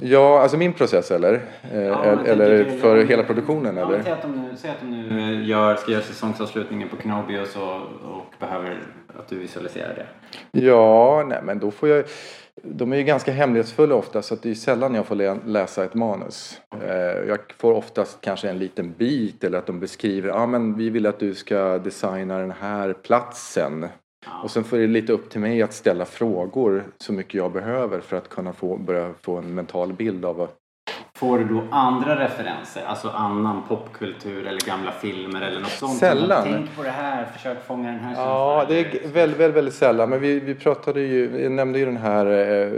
Ja, 0.00 0.42
alltså 0.42 0.56
min 0.56 0.72
process 0.72 1.10
eller? 1.10 1.40
Eh, 1.72 1.82
Ja, 1.82 2.24
eller 2.26 2.64
för 2.64 3.04
hela 3.04 3.22
produktionen 3.22 3.76
ja, 3.76 3.86
eller? 3.86 4.02
Säg 4.02 4.12
att 4.12 4.22
de 4.22 4.32
nu, 4.32 4.56
säg 4.56 4.70
att 4.70 4.80
de 4.80 4.90
nu 4.90 5.20
eh, 5.40 5.48
gör, 5.48 5.76
ska 5.76 5.92
göra 5.92 6.02
säsongsavslutningen 6.02 6.88
på 6.88 6.96
Kenobi 6.96 7.40
och, 7.40 7.46
så, 7.46 7.62
och 8.04 8.34
behöver 8.40 8.78
att 9.18 9.28
du 9.28 9.38
visualiserar 9.38 9.94
det. 9.94 10.06
Ja, 10.60 11.24
nej 11.28 11.40
men 11.42 11.58
då 11.58 11.70
får 11.70 11.88
jag... 11.88 12.04
De 12.62 12.92
är 12.92 12.96
ju 12.96 13.02
ganska 13.02 13.32
hemlighetsfulla 13.32 13.94
ofta 13.94 14.22
så 14.22 14.34
att 14.34 14.42
det 14.42 14.50
är 14.50 14.54
sällan 14.54 14.94
jag 14.94 15.06
får 15.06 15.46
läsa 15.46 15.84
ett 15.84 15.94
manus. 15.94 16.60
Eh, 16.82 17.28
jag 17.28 17.38
får 17.58 17.72
oftast 17.72 18.20
kanske 18.20 18.50
en 18.50 18.58
liten 18.58 18.92
bit 18.98 19.44
eller 19.44 19.58
att 19.58 19.66
de 19.66 19.80
beskriver, 19.80 20.28
ja 20.28 20.34
ah, 20.34 20.46
men 20.46 20.76
vi 20.76 20.90
vill 20.90 21.06
att 21.06 21.18
du 21.18 21.34
ska 21.34 21.78
designa 21.78 22.38
den 22.38 22.50
här 22.50 22.92
platsen. 22.92 23.86
Och 24.42 24.50
sen 24.50 24.64
får 24.64 24.76
det 24.76 24.86
lite 24.86 25.12
upp 25.12 25.30
till 25.30 25.40
mig 25.40 25.62
att 25.62 25.72
ställa 25.72 26.04
frågor 26.04 26.84
så 26.98 27.12
mycket 27.12 27.34
jag 27.34 27.52
behöver 27.52 28.00
för 28.00 28.16
att 28.16 28.28
kunna 28.28 28.52
få, 28.52 28.76
börja 28.76 29.14
få 29.20 29.36
en 29.36 29.54
mental 29.54 29.92
bild 29.92 30.24
av. 30.24 30.48
Får 31.22 31.38
du 31.38 31.44
då 31.44 31.62
andra 31.70 32.24
referenser, 32.24 32.84
alltså 32.86 33.08
annan 33.08 33.62
popkultur 33.68 34.46
eller 34.46 34.60
gamla 34.60 34.92
filmer 34.92 35.42
eller 35.42 35.60
något 35.60 35.70
sånt? 35.70 35.98
Sällan. 35.98 36.42
Tänk 36.44 36.76
på 36.76 36.82
det 36.82 36.90
här, 36.90 37.24
försök 37.24 37.66
fånga 37.66 37.90
den 37.90 38.00
här 38.00 38.14
Ja, 38.14 38.64
det 38.68 38.78
är 38.78 38.84
väldigt, 39.08 39.38
väldigt, 39.38 39.56
väldigt 39.56 39.74
sällan. 39.74 40.10
Men 40.10 40.20
vi, 40.20 40.40
vi 40.40 40.54
pratade 40.54 41.00
ju, 41.00 41.42
jag 41.42 41.52
nämnde 41.52 41.78
ju 41.78 41.84
den 41.84 41.96
här 41.96 42.26
eh, 42.26 42.72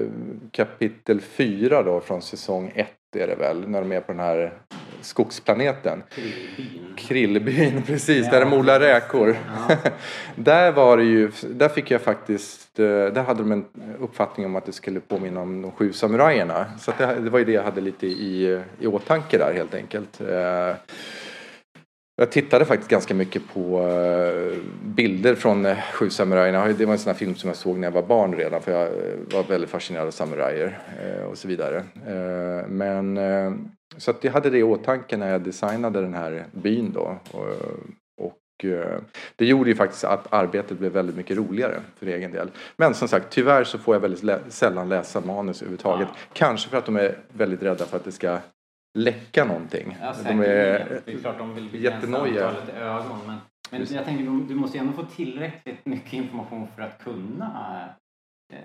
kapitel 0.50 1.20
4 1.20 1.82
då 1.82 2.00
från 2.00 2.22
säsong 2.22 2.72
1 2.74 2.88
är 3.16 3.26
det 3.26 3.34
väl, 3.34 3.68
när 3.68 3.80
de 3.80 3.92
är 3.92 4.00
på 4.00 4.12
den 4.12 4.20
här 4.20 4.52
skogsplaneten. 5.00 6.02
Krillbyn. 6.14 6.94
Krillbyn, 6.96 7.82
precis, 7.86 8.26
Ja, 8.26 8.32
där 8.32 8.40
de 8.40 8.52
odlar 8.52 8.80
räkor. 8.80 9.36
Ja. 9.68 9.76
där 10.36 10.72
var 10.72 10.96
det 10.96 11.04
ju, 11.04 11.30
där 11.42 11.68
fick 11.68 11.90
jag 11.90 12.00
faktiskt, 12.00 12.78
eh, 12.78 12.84
där 12.86 13.22
hade 13.22 13.42
de 13.42 13.52
en 13.52 13.64
uppfattning 14.00 14.46
om 14.46 14.56
att 14.56 14.66
det 14.66 14.72
skulle 14.72 15.00
påminna 15.00 15.40
om 15.40 15.62
de 15.62 15.72
sju 15.72 15.92
samurajerna. 15.92 16.66
Så 16.78 16.92
det, 16.98 17.06
det 17.06 17.30
var 17.30 17.38
ju 17.38 17.44
det 17.44 17.52
jag 17.52 17.62
hade 17.62 17.80
lite 17.80 18.06
i, 18.06 18.62
i 18.80 18.86
åtanke 18.86 19.38
där 19.38 19.52
helt 19.52 19.74
enkelt. 19.74 20.20
Jag 22.16 22.32
tittade 22.32 22.64
faktiskt 22.64 22.90
ganska 22.90 23.14
mycket 23.14 23.42
på 23.54 23.80
eh, 23.80 24.58
bilder 24.82 25.34
från 25.34 25.66
eh, 25.66 25.78
Sju 25.92 26.10
samurajerna. 26.10 26.68
Det 26.68 26.86
var 26.86 26.92
en 26.92 26.98
sån 26.98 27.10
här 27.10 27.18
film 27.18 27.34
som 27.34 27.48
jag 27.48 27.56
såg 27.56 27.78
när 27.78 27.86
jag 27.86 27.92
var 27.92 28.02
barn 28.02 28.34
redan 28.34 28.62
för 28.62 28.72
jag 28.72 28.82
eh, 28.82 29.18
var 29.32 29.42
väldigt 29.42 29.70
fascinerad 29.70 30.06
av 30.06 30.10
samurajer 30.10 30.78
och 31.30 31.38
så 31.38 31.48
vidare. 31.48 31.84
Men 32.68 33.18
så 33.96 34.10
att 34.10 34.24
jag 34.24 34.32
hade 34.32 34.50
det 34.50 34.58
i 34.58 34.62
åtanke 34.62 35.16
när 35.16 35.32
jag 35.32 35.40
designade 35.40 36.00
den 36.00 36.14
här 36.14 36.44
byn 36.52 36.92
då. 36.92 37.18
Och, 37.32 38.40
det 39.36 39.46
gjorde 39.46 39.70
ju 39.70 39.76
faktiskt 39.76 40.04
att 40.04 40.32
arbetet 40.32 40.78
blev 40.78 40.92
väldigt 40.92 41.16
mycket 41.16 41.36
roligare 41.36 41.80
för 41.98 42.06
egen 42.06 42.32
del. 42.32 42.50
Men 42.76 42.94
som 42.94 43.08
sagt, 43.08 43.26
tyvärr 43.30 43.64
så 43.64 43.78
får 43.78 43.94
jag 43.94 44.00
väldigt 44.00 44.24
sällan 44.48 44.88
läsa 44.88 45.20
manus 45.20 45.62
överhuvudtaget. 45.62 46.08
Kanske 46.32 46.70
för 46.70 46.76
att 46.76 46.86
de 46.86 46.96
är 46.96 47.18
väldigt 47.32 47.62
rädda 47.62 47.86
för 47.86 47.96
att 47.96 48.04
det 48.04 48.12
ska 48.12 48.38
läcka 48.94 49.44
någonting. 49.44 49.96
Ja, 50.00 50.14
de 50.24 50.40
är, 50.40 51.02
det 51.04 51.12
är 51.12 51.18
klart 51.18 51.38
de 51.38 51.54
vill 51.54 51.68
begränsa 51.70 52.06
antalet 52.06 52.68
ögon. 52.68 53.18
Men, 53.26 53.36
men 53.70 53.80
Just. 53.80 53.92
jag 53.92 54.04
tänker, 54.04 54.24
du 54.24 54.54
måste 54.54 54.78
ju 54.78 54.80
ändå 54.80 54.92
få 54.92 55.04
tillräckligt 55.04 55.86
mycket 55.86 56.12
information 56.12 56.68
för 56.76 56.82
att 56.82 56.98
kunna 56.98 57.88
eh, 58.52 58.58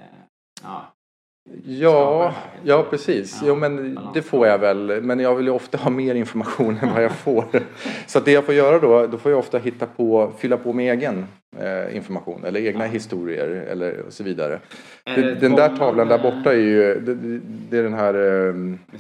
ja, 0.64 0.94
Ja, 1.66 2.34
ja 2.64 2.86
precis. 2.90 3.40
Ja, 3.42 3.48
Jo, 3.48 3.56
men 3.56 4.00
det 4.14 4.22
får 4.22 4.48
jag 4.48 4.58
väl. 4.58 5.02
Men 5.04 5.20
jag 5.20 5.36
vill 5.36 5.46
ju 5.46 5.52
ofta 5.52 5.78
ha 5.78 5.90
mer 5.90 6.16
information 6.16 6.78
än 6.82 6.94
vad 6.94 7.04
jag 7.04 7.12
får. 7.12 7.46
Så 8.08 8.20
det 8.20 8.32
jag 8.32 8.46
får 8.46 8.56
göra 8.56 8.80
då, 8.80 9.08
då 9.08 9.18
får 9.18 9.32
jag 9.32 9.40
ofta 9.40 9.58
hitta 9.58 9.86
på, 9.86 10.32
fylla 10.38 10.58
på 10.58 10.74
med 10.74 10.94
egen 10.94 11.26
eh, 11.60 11.96
information 11.96 12.44
eller 12.46 12.60
egna 12.60 12.86
historier 12.86 13.48
eller 13.48 14.02
och 14.08 14.14
så 14.14 14.24
vidare. 14.24 14.60
Den, 15.04 15.16
det 15.22 15.36
den 15.36 15.52
där 15.56 15.78
tavlan 15.78 16.08
där 16.08 16.18
borta 16.18 16.54
är 16.54 16.58
ju, 16.58 17.00
det, 17.00 17.16
det- 17.70 17.78
är 17.78 17.84
den 17.84 17.94
här 17.94 18.14
eh, 18.48 18.54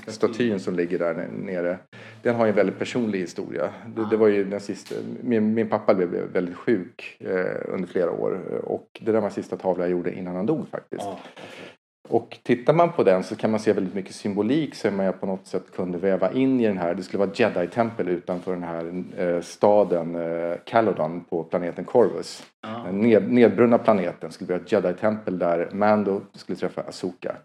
statyn. 0.07 0.59
som 0.59 0.75
ligger 0.75 0.99
där 0.99 1.27
nere. 1.45 1.77
Den 2.21 2.35
har 2.35 2.45
ju 2.45 2.49
en 2.49 2.55
väldigt 2.55 2.79
personlig 2.79 3.19
historia. 3.19 3.69
Det, 3.95 4.01
det 4.09 4.17
var 4.17 4.27
ju 4.27 4.43
den 4.43 4.59
sista, 4.59 4.95
min, 5.21 5.53
min 5.53 5.69
pappa 5.69 5.93
blev 5.93 6.09
väldigt 6.33 6.55
sjuk 6.55 7.17
eh, 7.19 7.73
under 7.73 7.87
flera 7.87 8.11
år 8.11 8.39
och 8.63 8.87
det 9.01 9.11
där 9.11 9.21
var 9.21 9.29
sista 9.29 9.55
tavlan 9.57 9.83
jag 9.89 9.91
gjorde 9.91 10.13
innan 10.13 10.35
han 10.35 10.45
dog 10.45 10.65
faktiskt. 10.71 11.01
Ja, 11.05 11.19
okej. 11.23 11.68
Och 12.09 12.37
tittar 12.43 12.73
man 12.73 12.91
på 12.91 13.03
den 13.03 13.23
så 13.23 13.35
kan 13.35 13.51
man 13.51 13.59
se 13.59 13.73
väldigt 13.73 13.93
mycket 13.93 14.15
symbolik 14.15 14.75
som 14.75 14.99
jag 14.99 15.19
på 15.19 15.25
något 15.25 15.47
sätt 15.47 15.63
kunde 15.75 15.97
väva 15.97 16.31
in 16.31 16.59
i 16.59 16.67
den 16.67 16.77
här. 16.77 16.93
Det 16.93 17.03
skulle 17.03 17.19
vara 17.19 17.29
ett 17.29 17.39
Jedi-tempel 17.39 18.07
utanför 18.07 18.51
den 18.51 18.63
här 18.63 19.03
eh, 19.17 19.41
staden 19.41 20.15
eh, 20.15 20.57
Calodon 20.65 21.23
på 21.29 21.43
planeten 21.43 21.85
Corvus. 21.85 22.43
Den 22.85 23.01
ned, 23.01 23.31
nedbrunna 23.31 23.77
planeten 23.77 24.31
skulle 24.31 24.47
bli 24.47 24.55
ett 24.55 24.71
Jedi-tempel 24.71 25.39
där 25.39 25.69
Mando 25.71 26.21
skulle 26.33 26.55
träffa 26.55 26.81
Asoka. 26.81 27.35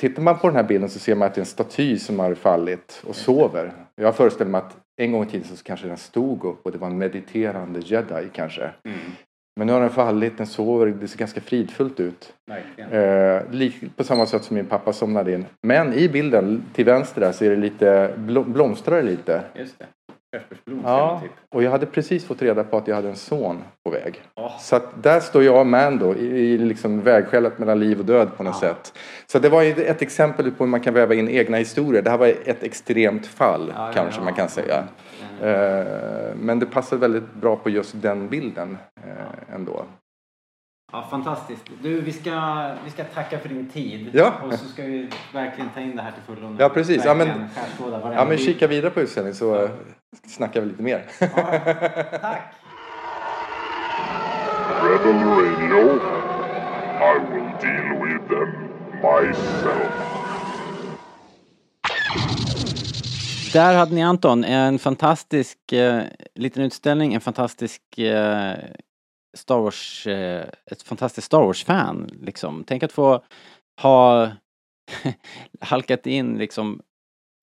Tittar 0.00 0.22
man 0.22 0.38
på 0.38 0.46
den 0.46 0.56
här 0.56 0.64
bilden 0.64 0.90
så 0.90 0.98
ser 0.98 1.14
man 1.14 1.26
att 1.26 1.34
det 1.34 1.38
är 1.38 1.42
en 1.42 1.46
staty 1.46 1.98
som 1.98 2.18
har 2.18 2.34
fallit 2.34 3.02
och 3.06 3.16
sover. 3.16 3.72
Jag 3.96 4.16
föreställer 4.16 4.50
mig 4.50 4.58
att 4.58 4.76
en 4.96 5.12
gång 5.12 5.22
i 5.22 5.26
tiden 5.26 5.46
så 5.46 5.64
kanske 5.64 5.86
den 5.86 5.96
stod 5.96 6.44
upp 6.44 6.66
och 6.66 6.72
det 6.72 6.78
var 6.78 6.86
en 6.86 6.98
mediterande 6.98 7.80
jedi 7.80 8.28
kanske. 8.32 8.70
Men 9.56 9.66
nu 9.66 9.72
har 9.72 9.80
den 9.80 9.90
fallit, 9.90 10.38
den 10.38 10.46
sover, 10.46 10.86
det 10.86 11.08
ser 11.08 11.18
ganska 11.18 11.40
fridfullt 11.40 12.00
ut. 12.00 12.32
Eh, 12.90 13.70
på 13.96 14.04
samma 14.04 14.26
sätt 14.26 14.44
som 14.44 14.56
min 14.56 14.66
pappa 14.66 14.92
somnade 14.92 15.32
in. 15.32 15.46
Men 15.62 15.92
i 15.94 16.08
bilden 16.08 16.62
till 16.72 16.84
vänster 16.84 17.20
där 17.20 17.32
så 17.32 17.44
är 17.44 17.50
det 17.50 17.56
lite, 17.56 18.10
blom, 18.16 18.52
blomstrar 18.52 19.02
lite. 19.02 19.40
Just 19.54 19.78
det. 19.78 19.86
Ja, 20.84 21.22
och 21.54 21.62
jag 21.62 21.70
hade 21.70 21.86
precis 21.86 22.24
fått 22.24 22.42
reda 22.42 22.64
på 22.64 22.76
att 22.76 22.88
jag 22.88 22.94
hade 22.96 23.08
en 23.08 23.16
son 23.16 23.62
på 23.84 23.90
väg. 23.90 24.22
Ja. 24.34 24.56
Så 24.60 24.80
där 25.02 25.20
står 25.20 25.42
jag 25.42 25.60
och 25.60 25.66
Mando 25.66 26.14
i, 26.14 26.24
i 26.26 26.58
liksom 26.58 27.00
vägskälet 27.00 27.58
mellan 27.58 27.80
liv 27.80 27.98
och 27.98 28.04
död 28.04 28.28
på 28.36 28.42
något 28.42 28.58
Ja. 28.62 28.68
sätt. 28.68 28.92
Så 29.26 29.38
det 29.38 29.48
var 29.48 29.62
ett 29.62 30.02
exempel 30.02 30.50
på 30.50 30.64
hur 30.64 30.70
man 30.70 30.80
kan 30.80 30.94
väva 30.94 31.14
in 31.14 31.28
egna 31.28 31.56
historier. 31.56 32.02
Det 32.02 32.10
här 32.10 32.18
var 32.18 32.26
ett 32.26 32.62
extremt 32.62 33.26
fall 33.26 33.72
Ja, 33.76 33.86
ja, 33.86 33.92
kanske 33.94 34.20
ja. 34.20 34.24
man 34.24 34.34
kan 34.34 34.48
säga. 34.48 34.84
Eh, 35.42 36.34
men 36.36 36.58
det 36.58 36.66
passar 36.66 36.96
väldigt 36.96 37.34
bra 37.34 37.56
på 37.56 37.70
just 37.70 38.02
den 38.02 38.28
bilden 38.28 38.78
eh, 39.06 39.54
ändå. 39.54 39.84
Ja, 40.92 41.06
fantastiskt. 41.10 41.62
Du, 41.82 42.00
vi 42.00 42.12
ska, 42.12 42.30
vi 42.84 42.90
ska 42.90 43.04
tacka 43.04 43.38
för 43.38 43.48
din 43.48 43.68
tid. 43.68 44.10
Ja. 44.12 44.32
Och 44.46 44.54
så 44.54 44.64
ska 44.66 44.82
vi 44.82 45.08
verkligen 45.32 45.70
ta 45.74 45.80
in 45.80 45.96
det 45.96 46.02
här 46.02 46.12
till 46.12 46.22
fullo. 46.34 46.56
Ja, 46.58 46.68
precis. 46.68 47.04
Ja, 47.04 47.14
men- 47.14 47.48
Ja 48.14 48.24
men 48.28 48.38
kika 48.38 48.66
vidare 48.66 48.90
på 48.90 49.00
utställningen 49.00 49.34
så 49.34 49.64
eh, 49.64 49.70
snackar 50.28 50.60
vi 50.60 50.66
lite 50.66 50.82
mer. 50.82 51.04
Ja, 51.20 51.26
tack! 52.20 52.42
Rebel 54.82 55.22
Radio. 55.24 56.00
I 57.00 57.18
will 57.32 57.50
deal 57.60 58.06
with 58.06 58.28
them 58.28 58.50
myself. 59.02 60.13
Där 63.54 63.76
hade 63.76 63.94
ni 63.94 64.02
Anton, 64.02 64.44
en 64.44 64.78
fantastisk 64.78 65.72
eh, 65.72 66.04
liten 66.34 66.62
utställning, 66.62 67.14
en 67.14 67.20
fantastisk 67.20 67.98
eh, 67.98 68.56
Star 69.36 69.58
Wars, 69.58 70.06
eh, 70.06 70.48
ett 70.70 70.82
fantastiskt 70.82 71.26
Star 71.26 71.42
Wars-fan 71.42 72.10
liksom. 72.22 72.64
Tänk 72.66 72.82
att 72.82 72.92
få 72.92 73.24
ha 73.82 74.30
halkat 75.60 76.06
in 76.06 76.38
liksom 76.38 76.82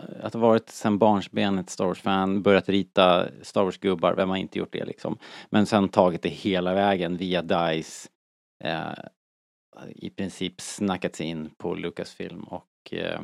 eh, 0.03 0.25
att 0.25 0.33
ha 0.33 0.39
varit 0.39 0.69
sen 0.69 0.97
barnsben 0.97 1.59
ett 1.59 1.69
Star 1.69 1.85
Wars-fan, 1.85 2.41
börjat 2.41 2.69
rita 2.69 3.27
Star 3.41 3.63
Wars-gubbar, 3.63 4.15
vem 4.15 4.29
har 4.29 4.37
inte 4.37 4.59
gjort 4.59 4.73
det 4.73 4.85
liksom? 4.85 5.17
Men 5.49 5.65
sen 5.65 5.89
tagit 5.89 6.21
det 6.21 6.29
hela 6.29 6.73
vägen 6.73 7.17
via 7.17 7.41
DICE, 7.41 8.09
eh, 8.63 8.93
i 9.95 10.09
princip 10.09 10.61
snackat 10.61 11.15
sig 11.15 11.25
in 11.25 11.49
på 11.57 11.75
Lucasfilm 11.75 12.43
och 12.43 12.93
eh, 12.93 13.21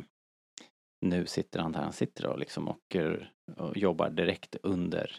nu 1.00 1.26
sitter 1.26 1.60
han 1.60 1.72
där 1.72 1.80
han 1.80 1.92
sitter 1.92 2.26
och 2.26 2.38
liksom 2.38 2.68
och, 2.68 2.96
och 3.56 3.76
jobbar 3.76 4.10
direkt 4.10 4.56
under 4.62 5.10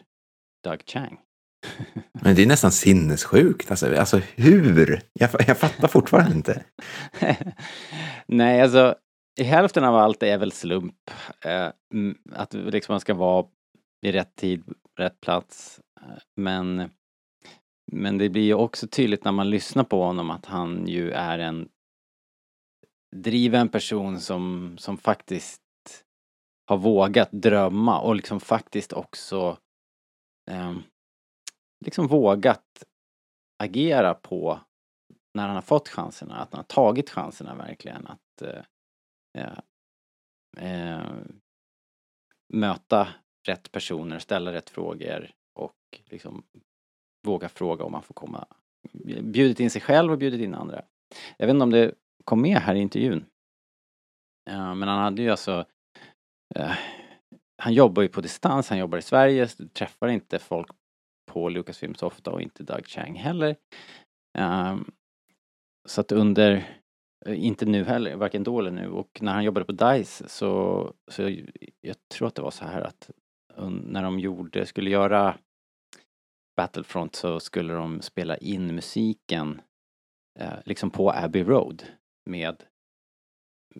Doug 0.63 0.81
Chang. 0.85 1.19
Men 2.23 2.35
det 2.35 2.41
är 2.41 2.47
nästan 2.47 2.71
sinnessjukt. 2.71 3.71
Alltså, 3.71 3.95
alltså 3.95 4.21
hur? 4.35 5.01
Jag, 5.13 5.29
jag 5.47 5.57
fattar 5.57 5.87
fortfarande 5.87 6.35
inte. 6.35 6.63
Nej, 8.27 8.61
alltså 8.61 8.95
i 9.39 9.43
hälften 9.43 9.83
av 9.83 9.95
allt 9.95 10.23
är 10.23 10.37
väl 10.37 10.51
slump. 10.51 11.11
Eh, 11.45 11.69
att 12.31 12.53
liksom 12.53 12.93
man 12.93 12.99
ska 12.99 13.13
vara 13.13 13.45
i 14.01 14.11
rätt 14.11 14.35
tid, 14.35 14.63
rätt 14.97 15.21
plats. 15.21 15.79
Eh, 16.01 16.17
Men, 16.35 16.89
men 17.91 18.17
det 18.17 18.29
blir 18.29 18.43
ju 18.43 18.53
också 18.53 18.87
tydligt 18.87 19.23
när 19.23 19.31
man 19.31 19.49
lyssnar 19.49 19.83
på 19.83 20.03
honom 20.03 20.31
att 20.31 20.45
han 20.45 20.87
ju 20.87 21.11
är 21.11 21.39
en 21.39 21.69
driven 23.15 23.69
person 23.69 24.19
som, 24.19 24.75
som 24.77 24.97
faktiskt 24.97 25.61
har 26.69 26.77
vågat 26.77 27.31
drömma 27.31 27.99
och 27.99 28.15
liksom 28.15 28.39
faktiskt 28.39 28.93
också 28.93 29.57
eh, 30.51 30.77
liksom 31.85 32.07
vågat 32.07 32.83
agera 33.63 34.13
på 34.13 34.59
när 35.33 35.47
han 35.47 35.55
har 35.55 35.61
fått 35.61 35.87
chanserna, 35.87 36.35
att 36.35 36.53
han 36.53 36.59
har 36.59 36.63
tagit 36.63 37.09
chanserna 37.09 37.55
verkligen 37.55 38.07
att 38.07 38.41
eh, 38.41 38.63
eh, 39.37 39.59
eh 40.57 41.07
möta 42.53 43.07
rätt 43.47 43.71
personer, 43.71 44.19
ställa 44.19 44.53
rätt 44.53 44.69
frågor 44.69 45.31
och 45.53 46.01
liksom 46.05 46.43
våga 47.27 47.49
fråga 47.49 47.83
om 47.83 47.91
man 47.91 48.03
får 48.03 48.13
komma. 48.13 48.47
Bjudit 49.21 49.59
in 49.59 49.69
sig 49.69 49.81
själv 49.81 50.11
och 50.11 50.17
bjudit 50.17 50.41
in 50.41 50.55
andra. 50.55 50.81
Jag 51.37 51.47
vet 51.47 51.53
inte 51.53 51.63
om 51.63 51.71
det 51.71 51.95
kom 52.23 52.41
med 52.41 52.57
här 52.57 52.75
i 52.75 52.79
intervjun. 52.79 53.25
Eh, 54.49 54.75
men 54.75 54.89
han 54.89 54.99
hade 54.99 55.21
ju 55.21 55.29
alltså 55.29 55.65
eh, 56.55 56.73
han 57.57 57.73
jobbar 57.73 58.01
ju 58.01 58.07
på 58.07 58.21
distans, 58.21 58.69
han 58.69 58.77
jobbar 58.77 58.97
i 58.97 59.01
Sverige, 59.01 59.47
träffar 59.47 60.07
inte 60.07 60.39
folk 60.39 60.67
på 61.31 61.49
Lucasfilm 61.49 61.95
så 61.95 62.07
ofta 62.07 62.31
och 62.31 62.41
inte 62.41 62.63
Doug 62.63 62.87
Chang 62.87 63.15
heller. 63.15 63.55
Um, 64.37 64.91
så 65.87 66.01
att 66.01 66.11
under, 66.11 66.79
eh, 67.25 67.45
inte 67.45 67.65
nu 67.65 67.83
heller, 67.83 68.15
varken 68.15 68.43
då 68.43 68.59
eller 68.59 68.71
nu, 68.71 68.89
och 68.89 69.19
när 69.21 69.33
han 69.33 69.43
jobbade 69.43 69.65
på 69.65 69.71
DICE 69.71 70.29
så, 70.29 70.93
så 71.11 71.35
jag 71.81 71.95
tror 72.13 72.27
att 72.27 72.35
det 72.35 72.41
var 72.41 72.51
så 72.51 72.65
här 72.65 72.81
att 72.81 73.09
när 73.81 74.03
de 74.03 74.19
gjorde, 74.19 74.65
skulle 74.65 74.89
göra 74.89 75.37
Battlefront 76.57 77.15
så 77.15 77.39
skulle 77.39 77.73
de 77.73 78.01
spela 78.01 78.37
in 78.37 78.75
musiken 78.75 79.61
eh, 80.39 80.53
liksom 80.65 80.89
på 80.89 81.11
Abbey 81.11 81.43
Road 81.43 81.83
med 82.25 82.63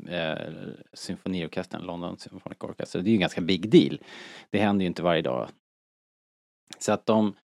eh, 0.08 0.54
symfoniorkestern, 0.94 1.82
London 1.82 2.18
Symphonic 2.18 2.58
Orchestra. 2.60 3.02
Det 3.02 3.08
är 3.08 3.12
ju 3.12 3.16
en 3.16 3.22
ganska 3.22 3.42
big 3.42 3.70
deal. 3.70 4.00
Det 4.50 4.60
händer 4.60 4.84
ju 4.84 4.88
inte 4.88 5.04
varje 5.04 5.22
dag. 5.22 5.50
Så 6.78 6.92
att 6.92 7.06
de 7.06 7.36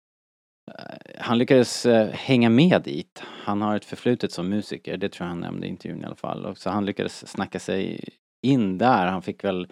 eh, 0.72 1.16
han 1.20 1.38
lyckades 1.38 1.86
eh, 1.86 2.10
hänga 2.10 2.50
med 2.50 2.82
dit. 2.82 3.24
Han 3.26 3.62
har 3.62 3.76
ett 3.76 3.86
förflutet 3.86 4.32
som 4.32 4.50
musiker, 4.50 4.98
det 4.98 5.10
tror 5.10 5.26
jag 5.26 5.30
han 5.30 5.40
nämnde 5.40 5.68
i 5.68 5.70
intervjun 5.70 6.02
i 6.02 6.06
alla 6.06 6.16
fall. 6.16 6.46
Och 6.46 6.58
så 6.58 6.70
han 6.70 6.86
lyckades 6.86 7.28
snacka 7.28 7.60
sig 7.60 8.10
in 8.42 8.78
där. 8.78 9.08
Han 9.08 9.22
fick 9.22 9.44
väl 9.44 9.68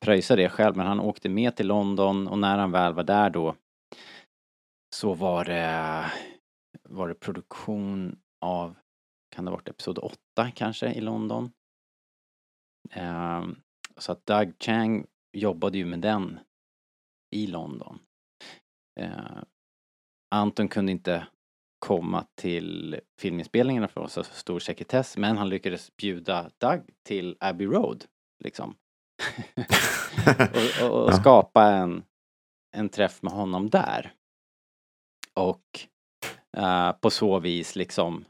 pröjsa 0.00 0.36
det 0.36 0.48
själv, 0.48 0.76
men 0.76 0.86
han 0.86 1.00
åkte 1.00 1.28
med 1.28 1.56
till 1.56 1.66
London 1.66 2.28
och 2.28 2.38
när 2.38 2.58
han 2.58 2.72
väl 2.72 2.92
var 2.92 3.04
där 3.04 3.30
då 3.30 3.54
så 4.94 5.14
var 5.14 5.44
det, 5.44 6.04
var 6.82 7.08
det 7.08 7.14
produktion 7.14 8.18
av, 8.40 8.74
kan 9.34 9.44
det 9.44 9.50
ha 9.50 9.56
varit 9.56 9.68
episod 9.68 9.98
8 9.98 10.16
kanske 10.54 10.92
i 10.92 11.00
London. 11.00 11.50
Ehm, 12.90 13.56
så 13.96 14.12
att 14.12 14.26
Doug 14.26 14.54
Chang 14.60 15.06
jobbade 15.32 15.78
ju 15.78 15.84
med 15.84 15.98
den 15.98 16.40
i 17.30 17.46
London. 17.46 17.98
Eh, 19.00 19.42
Anton 20.30 20.68
kunde 20.68 20.92
inte 20.92 21.26
komma 21.78 22.26
till 22.34 23.00
filminspelningarna 23.18 23.88
för 23.88 24.00
oss, 24.00 24.12
så 24.12 24.24
stor 24.24 24.58
sekretess, 24.58 25.16
men 25.16 25.36
han 25.36 25.48
lyckades 25.48 25.96
bjuda 25.96 26.50
Doug 26.58 26.80
till 27.02 27.36
Abbey 27.40 27.66
Road, 27.66 28.04
liksom. 28.44 28.76
och, 30.80 30.90
och, 30.90 31.04
och 31.04 31.14
skapa 31.14 31.64
en, 31.64 32.04
en 32.76 32.88
träff 32.88 33.22
med 33.22 33.32
honom 33.32 33.70
där. 33.70 34.12
Och 35.34 35.64
eh, 36.56 36.92
på 36.92 37.10
så 37.10 37.38
vis 37.38 37.76
liksom 37.76 38.24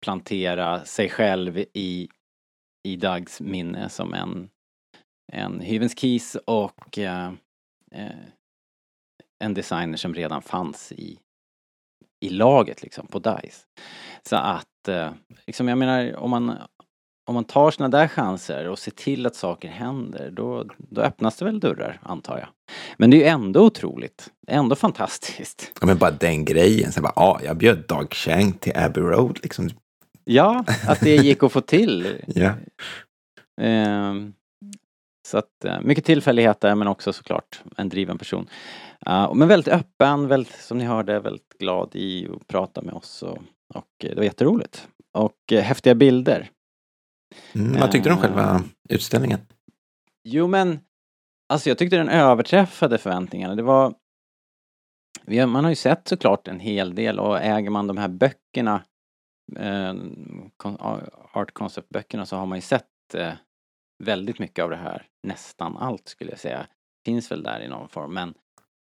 plantera 0.00 0.84
sig 0.84 1.08
själv 1.08 1.58
i, 1.58 2.08
i 2.84 2.96
Dougs 2.96 3.40
minne 3.40 3.88
som 3.88 4.14
en, 4.14 4.48
en 5.32 5.60
hyvens 5.60 5.98
Keys 5.98 6.36
och 6.46 6.98
eh, 6.98 7.32
eh, 7.94 8.10
en 9.44 9.54
designer 9.54 9.96
som 9.96 10.14
redan 10.14 10.42
fanns 10.42 10.92
i, 10.92 11.18
i 12.20 12.28
laget 12.28 12.82
liksom 12.82 13.06
på 13.06 13.18
DICE. 13.18 13.66
Så 14.22 14.36
att, 14.36 14.88
eh, 14.88 15.12
liksom 15.46 15.68
jag 15.68 15.78
menar 15.78 16.16
om 16.16 16.30
man, 16.30 16.58
om 17.26 17.34
man 17.34 17.44
tar 17.44 17.70
såna 17.70 17.88
där 17.88 18.08
chanser 18.08 18.68
och 18.68 18.78
ser 18.78 18.90
till 18.90 19.26
att 19.26 19.36
saker 19.36 19.68
händer 19.68 20.30
då, 20.30 20.64
då 20.78 21.00
öppnas 21.00 21.36
det 21.36 21.44
väl 21.44 21.60
dörrar 21.60 22.00
antar 22.02 22.38
jag. 22.38 22.48
Men 22.96 23.10
det 23.10 23.16
är 23.16 23.18
ju 23.18 23.24
ändå 23.24 23.66
otroligt, 23.66 24.32
ändå 24.46 24.76
fantastiskt. 24.76 25.72
Ja, 25.80 25.86
men 25.86 25.98
bara 25.98 26.10
den 26.10 26.44
grejen. 26.44 26.92
sen 26.92 27.02
bara, 27.02 27.12
ja, 27.16 27.40
jag 27.44 27.56
bjöd 27.56 27.84
Doug 27.88 28.12
Chang 28.14 28.52
till 28.52 28.76
Abbey 28.76 29.02
Road. 29.02 29.38
Liksom. 29.42 29.70
Ja, 30.24 30.64
att 30.88 31.00
det 31.00 31.16
gick 31.16 31.42
att 31.42 31.52
få 31.52 31.60
till. 31.60 32.22
Ja. 32.26 32.54
Ehm, 33.60 34.34
så 35.26 35.38
att 35.38 35.64
eh, 35.64 35.80
mycket 35.80 36.04
tillfälligheter 36.04 36.74
men 36.74 36.88
också 36.88 37.12
såklart 37.12 37.62
en 37.76 37.88
driven 37.88 38.18
person. 38.18 38.48
Uh, 39.08 39.34
men 39.34 39.48
väldigt 39.48 39.74
öppen, 39.74 40.28
väldigt, 40.28 40.60
som 40.60 40.78
ni 40.78 40.84
hörde, 40.84 41.20
väldigt 41.20 41.58
glad 41.58 41.90
i 41.92 42.28
att 42.28 42.46
prata 42.46 42.82
med 42.82 42.94
oss 42.94 43.22
och, 43.22 43.38
och 43.74 44.04
eh, 44.04 44.10
det 44.10 44.16
var 44.16 44.22
jätteroligt. 44.22 44.88
Och 45.12 45.52
eh, 45.52 45.62
häftiga 45.62 45.94
bilder. 45.94 46.50
Mm, 47.54 47.80
vad 47.80 47.90
tyckte 47.92 48.08
du 48.08 48.14
om 48.14 48.20
själva 48.20 48.62
utställningen? 48.88 49.40
Jo 50.24 50.46
men, 50.46 50.80
alltså 51.48 51.70
jag 51.70 51.78
tyckte 51.78 51.96
den 51.96 52.08
överträffade 52.08 52.98
förväntningarna. 52.98 53.54
Det 53.54 53.62
var, 53.62 53.94
man 55.46 55.64
har 55.64 55.70
ju 55.70 55.76
sett 55.76 56.08
såklart 56.08 56.48
en 56.48 56.60
hel 56.60 56.94
del 56.94 57.18
och 57.18 57.40
äger 57.40 57.70
man 57.70 57.86
de 57.86 57.96
här 57.96 58.08
böckerna, 58.08 58.82
eh, 59.56 59.94
art 61.32 61.52
concept-böckerna 61.52 62.26
så 62.26 62.36
har 62.36 62.46
man 62.46 62.58
ju 62.58 62.62
sett 62.62 63.14
eh, 63.14 63.32
väldigt 64.04 64.38
mycket 64.38 64.62
av 64.62 64.70
det 64.70 64.76
här, 64.76 65.06
nästan 65.22 65.76
allt 65.76 66.08
skulle 66.08 66.30
jag 66.30 66.40
säga. 66.40 66.66
finns 67.04 67.30
väl 67.30 67.42
där 67.42 67.60
i 67.60 67.68
någon 67.68 67.88
form 67.88 68.14
men 68.14 68.34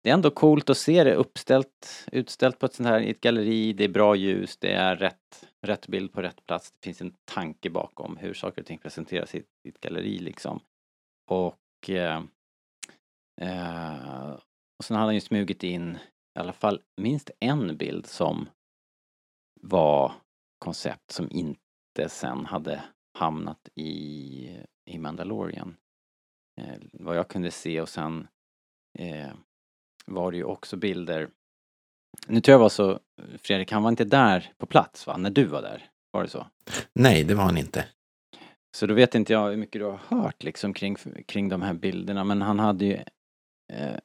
det 0.02 0.10
är 0.10 0.14
ändå 0.14 0.30
coolt 0.30 0.70
att 0.70 0.78
se 0.78 1.04
det 1.04 1.14
uppställt, 1.14 2.06
utställt 2.12 2.58
på 2.58 2.66
ett 2.66 2.74
sånt 2.74 2.88
här, 2.88 3.00
i 3.00 3.10
ett 3.10 3.20
galleri, 3.20 3.72
det 3.72 3.84
är 3.84 3.88
bra 3.88 4.16
ljus, 4.16 4.56
det 4.56 4.72
är 4.72 4.96
rätt, 4.96 5.48
rätt 5.66 5.86
bild 5.86 6.12
på 6.12 6.22
rätt 6.22 6.46
plats, 6.46 6.72
det 6.72 6.84
finns 6.84 7.00
en 7.00 7.14
tanke 7.24 7.70
bakom 7.70 8.16
hur 8.16 8.34
saker 8.34 8.62
och 8.62 8.66
ting 8.66 8.78
presenteras 8.78 9.34
i, 9.34 9.38
i 9.38 9.68
ett 9.68 9.80
galleri 9.80 10.18
liksom. 10.18 10.60
Och, 11.30 11.90
eh, 11.90 12.22
eh, 13.40 14.30
och 14.78 14.84
sen 14.84 14.96
hade 14.96 15.06
han 15.08 15.14
ju 15.14 15.20
smugit 15.20 15.62
in 15.62 15.98
i 16.38 16.38
alla 16.38 16.52
fall 16.52 16.80
minst 17.00 17.30
en 17.40 17.76
bild 17.76 18.06
som 18.06 18.48
var 19.60 20.12
koncept 20.62 21.11
som 21.11 21.29
inte 21.31 22.09
sen 22.09 22.46
hade 22.46 22.85
hamnat 23.18 23.68
i, 23.75 24.59
i 24.90 24.98
Mandalorian. 24.98 25.77
Eh, 26.61 26.75
vad 26.92 27.16
jag 27.16 27.29
kunde 27.29 27.51
se 27.51 27.81
och 27.81 27.88
sen 27.88 28.29
eh, 28.98 29.33
var 30.07 30.31
det 30.31 30.37
ju 30.37 30.44
också 30.44 30.77
bilder 30.77 31.29
nu 32.27 32.40
tror 32.40 32.53
jag 32.53 32.59
var 32.59 32.68
så, 32.68 33.01
Fredrik, 33.38 33.72
han 33.72 33.83
var 33.83 33.90
inte 33.90 34.05
där 34.05 34.53
på 34.59 34.66
plats 34.66 35.07
va? 35.07 35.16
När 35.16 35.31
du 35.31 35.44
var 35.44 35.62
där? 35.62 35.90
Var 36.11 36.22
det 36.22 36.29
så? 36.29 36.46
Nej, 36.92 37.25
det 37.25 37.35
var 37.35 37.44
han 37.44 37.59
inte. 37.59 37.85
Så 38.77 38.87
då 38.87 38.94
vet 38.94 39.14
inte 39.14 39.33
jag 39.33 39.51
hur 39.51 39.57
mycket 39.57 39.81
du 39.81 39.85
har 39.85 40.01
hört 40.09 40.42
liksom 40.42 40.75
kring, 40.75 40.96
kring 41.27 41.48
de 41.48 41.62
här 41.62 41.75
bilderna 41.75 42.25
men 42.25 42.42
han 42.42 42.59
hade 42.59 42.85
ju 42.85 42.98
Eh, 43.72 43.98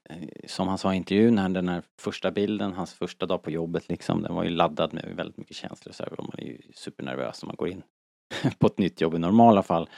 som 0.45 0.67
han 0.67 0.77
sa 0.77 0.93
i 0.93 0.97
intervjun, 0.97 1.37
här, 1.37 1.49
den 1.49 1.69
här 1.69 1.83
första 1.99 2.31
bilden, 2.31 2.73
hans 2.73 2.93
första 2.93 3.25
dag 3.25 3.43
på 3.43 3.51
jobbet 3.51 3.89
liksom, 3.89 4.21
den 4.21 4.35
var 4.35 4.43
ju 4.43 4.49
laddad 4.49 4.93
med 4.93 5.13
väldigt 5.15 5.37
mycket 5.37 5.55
känslor 5.55 5.93
så 5.93 6.03
här, 6.03 6.15
man 6.17 6.31
är 6.37 6.43
ju 6.43 6.61
supernervös 6.73 7.43
när 7.43 7.47
man 7.47 7.55
går 7.55 7.69
in 7.69 7.83
på 8.59 8.67
ett 8.67 8.77
nytt 8.77 9.01
jobb 9.01 9.13
i 9.15 9.19
normala 9.19 9.63
fall. 9.63 9.89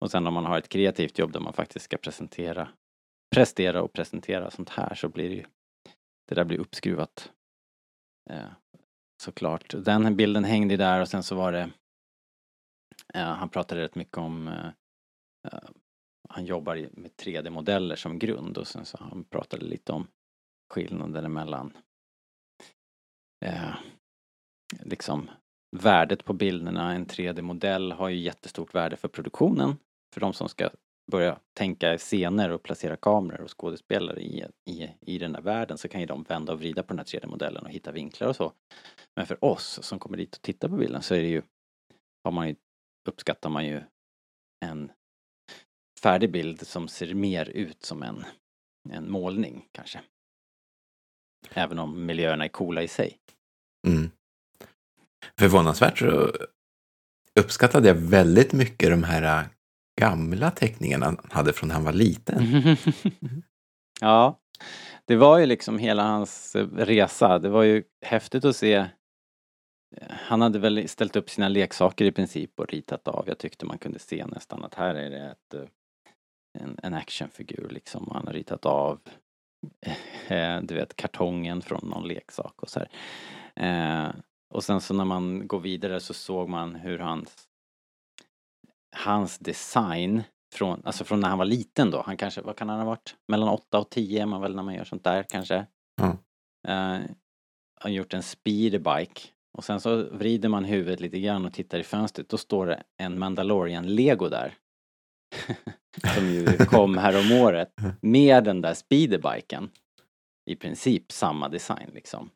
Och 0.00 0.10
sen 0.10 0.26
om 0.26 0.34
man 0.34 0.46
har 0.46 0.58
ett 0.58 0.68
kreativt 0.68 1.18
jobb 1.18 1.32
där 1.32 1.40
man 1.40 1.52
faktiskt 1.52 1.84
ska 1.84 1.96
presentera, 1.96 2.68
prestera 3.34 3.82
och 3.82 3.92
presentera 3.92 4.50
sånt 4.50 4.70
här 4.70 4.94
så 4.94 5.08
blir 5.08 5.28
det 5.28 5.34
ju, 5.34 5.44
det 6.28 6.34
där 6.34 6.44
blir 6.44 6.58
uppskruvat. 6.58 7.32
Eh, 8.30 8.48
såklart. 9.22 9.74
Den 9.78 10.16
bilden 10.16 10.44
hängde 10.44 10.76
där 10.76 11.00
och 11.00 11.08
sen 11.08 11.22
så 11.22 11.34
var 11.34 11.52
det, 11.52 11.70
eh, 13.14 13.24
han 13.24 13.48
pratade 13.48 13.80
rätt 13.80 13.94
mycket 13.94 14.18
om 14.18 14.48
eh, 14.48 14.66
eh 15.46 15.68
han 16.34 16.46
jobbar 16.46 16.88
med 16.92 17.10
3D-modeller 17.10 17.96
som 17.96 18.18
grund 18.18 18.58
och 18.58 18.66
sen 18.66 18.84
så 18.84 18.98
han 19.00 19.24
pratade 19.24 19.64
lite 19.64 19.92
om 19.92 20.06
skillnaden 20.72 21.32
mellan 21.32 21.76
eh, 23.44 23.74
liksom 24.80 25.30
värdet 25.76 26.24
på 26.24 26.32
bilderna. 26.32 26.92
En 26.92 27.06
3D-modell 27.06 27.92
har 27.92 28.08
ju 28.08 28.16
jättestort 28.16 28.74
värde 28.74 28.96
för 28.96 29.08
produktionen, 29.08 29.76
för 30.14 30.20
de 30.20 30.32
som 30.32 30.48
ska 30.48 30.70
börja 31.12 31.38
tänka 31.56 31.98
scener 31.98 32.50
och 32.50 32.62
placera 32.62 32.96
kameror 32.96 33.40
och 33.40 33.58
skådespelare 33.60 34.20
i, 34.20 34.44
i, 34.70 34.88
i 35.00 35.18
den 35.18 35.32
där 35.32 35.42
världen 35.42 35.78
så 35.78 35.88
kan 35.88 36.00
ju 36.00 36.06
de 36.06 36.22
vända 36.22 36.52
och 36.52 36.58
vrida 36.58 36.82
på 36.82 36.88
den 36.88 36.98
här 36.98 37.04
3D-modellen 37.04 37.64
och 37.64 37.70
hitta 37.70 37.92
vinklar 37.92 38.28
och 38.28 38.36
så. 38.36 38.52
Men 39.16 39.26
för 39.26 39.44
oss 39.44 39.82
som 39.82 39.98
kommer 39.98 40.16
dit 40.16 40.36
och 40.36 40.42
tittar 40.42 40.68
på 40.68 40.76
bilden 40.76 41.02
så 41.02 41.14
är 41.14 41.22
det 41.22 41.28
ju, 41.28 41.42
har 42.24 42.32
man 42.32 42.48
ju, 42.48 42.56
uppskattar 43.08 43.50
man 43.50 43.66
ju 43.66 43.82
en 44.64 44.92
färdig 46.04 46.30
bild 46.30 46.66
som 46.66 46.88
ser 46.88 47.14
mer 47.14 47.48
ut 47.48 47.84
som 47.84 48.02
en, 48.02 48.24
en 48.90 49.10
målning 49.10 49.68
kanske. 49.72 50.00
Även 51.50 51.78
om 51.78 52.06
miljöerna 52.06 52.44
är 52.44 52.48
coola 52.48 52.82
i 52.82 52.88
sig. 52.88 53.18
Mm. 53.86 54.10
Förvånansvärt 55.38 55.98
så 55.98 56.32
uppskattade 57.40 57.88
jag 57.88 57.94
väldigt 57.94 58.52
mycket 58.52 58.90
de 58.90 59.02
här 59.02 59.40
äh, 59.40 59.46
gamla 60.00 60.50
teckningarna 60.50 61.06
han 61.06 61.18
hade 61.30 61.52
från 61.52 61.68
när 61.68 61.74
han 61.74 61.84
var 61.84 61.92
liten. 61.92 62.42
ja, 64.00 64.40
det 65.04 65.16
var 65.16 65.38
ju 65.38 65.46
liksom 65.46 65.78
hela 65.78 66.02
hans 66.02 66.56
eh, 66.56 66.68
resa. 66.68 67.38
Det 67.38 67.48
var 67.48 67.62
ju 67.62 67.82
häftigt 68.06 68.44
att 68.44 68.56
se. 68.56 68.86
Han 70.10 70.40
hade 70.40 70.58
väl 70.58 70.88
ställt 70.88 71.16
upp 71.16 71.30
sina 71.30 71.48
leksaker 71.48 72.04
i 72.04 72.12
princip 72.12 72.60
och 72.60 72.68
ritat 72.68 73.08
av. 73.08 73.24
Jag 73.28 73.38
tyckte 73.38 73.66
man 73.66 73.78
kunde 73.78 73.98
se 73.98 74.26
nästan 74.26 74.64
att 74.64 74.74
här 74.74 74.94
är 74.94 75.10
det 75.10 75.30
ett, 75.30 75.54
eh, 75.54 75.68
en, 76.54 76.78
en 76.82 76.94
actionfigur 76.94 77.68
liksom. 77.70 78.10
Han 78.12 78.26
har 78.26 78.32
ritat 78.32 78.66
av 78.66 79.00
eh, 80.28 80.60
du 80.62 80.74
vet 80.74 80.96
kartongen 80.96 81.62
från 81.62 81.88
någon 81.88 82.08
leksak 82.08 82.62
och 82.62 82.70
så 82.70 82.80
här. 82.80 82.88
Och 84.50 84.64
sen 84.64 84.80
så 84.80 84.94
när 84.94 85.04
man 85.04 85.46
går 85.46 85.60
vidare 85.60 86.00
så 86.00 86.14
såg 86.14 86.48
man 86.48 86.74
hur 86.74 86.98
hans 86.98 87.48
hans 88.94 89.38
design 89.38 90.22
från, 90.54 90.82
alltså 90.84 91.04
från 91.04 91.20
när 91.20 91.28
han 91.28 91.38
var 91.38 91.44
liten 91.44 91.90
då, 91.90 92.02
han 92.02 92.16
kanske, 92.16 92.40
vad 92.40 92.56
kan 92.56 92.68
han 92.68 92.78
ha 92.78 92.86
varit? 92.86 93.16
Mellan 93.28 93.48
8 93.48 93.78
och 93.78 93.90
10 93.90 94.22
är 94.22 94.26
man 94.26 94.40
väl 94.40 94.56
när 94.56 94.62
man 94.62 94.74
gör 94.74 94.84
sånt 94.84 95.04
där 95.04 95.22
kanske. 95.22 95.66
Mm. 96.00 96.16
Uh, 96.68 97.06
har 97.80 97.90
gjort 97.90 98.14
en 98.14 98.22
speederbike 98.22 99.20
och 99.58 99.64
sen 99.64 99.80
så 99.80 99.96
vrider 99.96 100.48
man 100.48 100.64
huvudet 100.64 101.00
lite 101.00 101.20
grann 101.20 101.46
och 101.46 101.52
tittar 101.52 101.78
i 101.78 101.82
fönstret, 101.82 102.28
då 102.28 102.38
står 102.38 102.66
det 102.66 102.82
en 102.96 103.18
Mandalorian-lego 103.18 104.28
där. 104.28 104.54
Som 106.14 106.30
ju 106.30 106.56
kom 106.56 106.98
här 106.98 107.18
om 107.18 107.40
året 107.40 107.68
med 108.00 108.44
den 108.44 108.60
där 108.60 108.74
speederbiken. 108.74 109.70
I 110.50 110.56
princip 110.56 111.12
samma 111.12 111.48
design 111.48 111.90
liksom. 111.94 112.30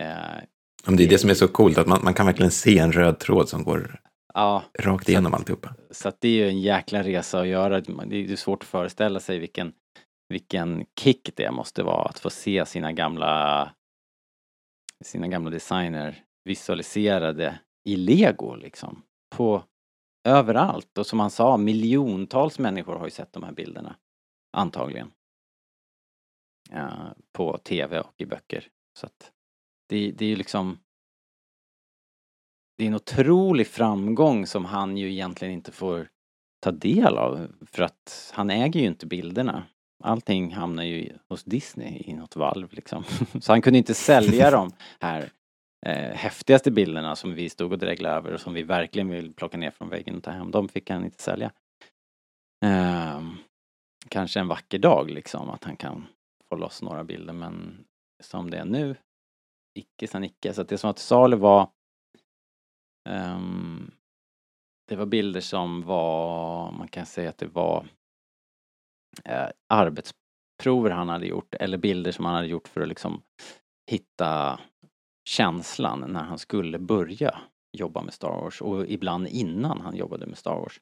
Uh, 0.00 0.96
det 0.96 1.04
är 1.04 1.08
det 1.08 1.18
som 1.18 1.30
är 1.30 1.34
så 1.34 1.48
coolt, 1.48 1.78
att 1.78 1.86
man, 1.86 2.00
man 2.04 2.14
kan 2.14 2.26
verkligen 2.26 2.50
se 2.50 2.78
en 2.78 2.92
röd 2.92 3.18
tråd 3.18 3.48
som 3.48 3.64
går 3.64 4.00
ja, 4.34 4.62
rakt 4.78 5.08
igenom 5.08 5.34
alltihopa. 5.34 5.74
Så 5.90 6.08
att 6.08 6.20
det 6.20 6.28
är 6.28 6.32
ju 6.32 6.48
en 6.48 6.60
jäkla 6.60 7.02
resa 7.02 7.40
att 7.40 7.46
göra. 7.46 7.80
Det 7.80 8.32
är 8.32 8.36
svårt 8.36 8.62
att 8.62 8.68
föreställa 8.68 9.20
sig 9.20 9.38
vilken, 9.38 9.72
vilken 10.28 10.86
kick 11.00 11.30
det 11.36 11.50
måste 11.50 11.82
vara 11.82 12.08
att 12.08 12.18
få 12.18 12.30
se 12.30 12.66
sina 12.66 12.92
gamla, 12.92 13.70
sina 15.04 15.28
gamla 15.28 15.50
designer 15.50 16.24
visualiserade 16.44 17.58
i 17.84 17.96
lego 17.96 18.54
liksom. 18.54 19.02
På 19.36 19.62
överallt. 20.24 20.98
Och 20.98 21.06
som 21.06 21.20
han 21.20 21.30
sa, 21.30 21.56
miljontals 21.56 22.58
människor 22.58 22.96
har 22.96 23.04
ju 23.04 23.10
sett 23.10 23.32
de 23.32 23.42
här 23.42 23.52
bilderna. 23.52 23.96
Antagligen. 24.52 25.10
Ja, 26.70 27.14
på 27.32 27.58
tv 27.58 28.00
och 28.00 28.14
i 28.16 28.26
böcker. 28.26 28.68
Så 28.98 29.06
att 29.06 29.32
det, 29.88 30.10
det 30.10 30.24
är 30.24 30.28
ju 30.28 30.36
liksom 30.36 30.78
det 32.78 32.84
är 32.84 32.88
en 32.88 32.94
otrolig 32.94 33.66
framgång 33.66 34.46
som 34.46 34.64
han 34.64 34.96
ju 34.96 35.12
egentligen 35.12 35.54
inte 35.54 35.72
får 35.72 36.08
ta 36.60 36.70
del 36.70 37.18
av 37.18 37.48
för 37.66 37.82
att 37.82 38.32
han 38.34 38.50
äger 38.50 38.80
ju 38.80 38.86
inte 38.86 39.06
bilderna. 39.06 39.64
Allting 40.04 40.52
hamnar 40.52 40.82
ju 40.82 41.12
hos 41.28 41.44
Disney 41.44 42.02
i 42.06 42.12
något 42.12 42.36
valv 42.36 42.72
liksom. 42.72 43.04
Så 43.40 43.52
han 43.52 43.62
kunde 43.62 43.78
inte 43.78 43.94
sälja 43.94 44.50
dem 44.50 44.72
här 45.00 45.32
eh, 45.86 46.14
häftigaste 46.14 46.70
bilderna 46.70 47.16
som 47.16 47.34
vi 47.34 47.50
stod 47.50 47.72
och 47.72 47.78
dreglade 47.78 48.16
över 48.16 48.32
och 48.32 48.40
som 48.40 48.54
vi 48.54 48.62
verkligen 48.62 49.08
vill 49.08 49.34
plocka 49.34 49.56
ner 49.56 49.70
från 49.70 49.88
väggen 49.88 50.16
och 50.16 50.22
ta 50.22 50.30
hem. 50.30 50.50
De 50.50 50.68
fick 50.68 50.90
han 50.90 51.04
inte 51.04 51.22
sälja. 51.22 51.52
Eh, 52.64 53.22
kanske 54.08 54.40
en 54.40 54.48
vacker 54.48 54.78
dag 54.78 55.10
liksom 55.10 55.50
att 55.50 55.64
han 55.64 55.76
kan 55.76 56.06
få 56.48 56.56
loss 56.56 56.82
några 56.82 57.04
bilder 57.04 57.32
men 57.32 57.84
som 58.20 58.50
det 58.50 58.58
är 58.58 58.64
nu 58.64 58.96
icke 59.74 60.08
san 60.08 60.24
icke. 60.24 60.54
Så 60.54 60.62
att 60.62 60.68
det 60.68 60.78
som 60.78 60.88
var 60.88 60.92
till 60.92 61.04
salu 61.04 61.36
var 61.36 61.70
um, 63.08 63.90
det 64.88 64.96
var 64.96 65.06
bilder 65.06 65.40
som 65.40 65.82
var, 65.82 66.72
man 66.72 66.88
kan 66.88 67.06
säga 67.06 67.28
att 67.28 67.38
det 67.38 67.46
var 67.46 67.86
eh, 69.24 69.48
arbetsprover 69.68 70.90
han 70.90 71.08
hade 71.08 71.26
gjort 71.26 71.54
eller 71.54 71.78
bilder 71.78 72.12
som 72.12 72.24
han 72.24 72.34
hade 72.34 72.46
gjort 72.46 72.68
för 72.68 72.80
att 72.80 72.88
liksom 72.88 73.22
hitta 73.90 74.60
känslan 75.24 76.12
när 76.12 76.22
han 76.22 76.38
skulle 76.38 76.78
börja 76.78 77.38
jobba 77.72 78.02
med 78.02 78.14
Star 78.14 78.40
Wars 78.40 78.62
och 78.62 78.86
ibland 78.86 79.28
innan 79.28 79.80
han 79.80 79.96
jobbade 79.96 80.26
med 80.26 80.38
Star 80.38 80.54
Wars. 80.54 80.80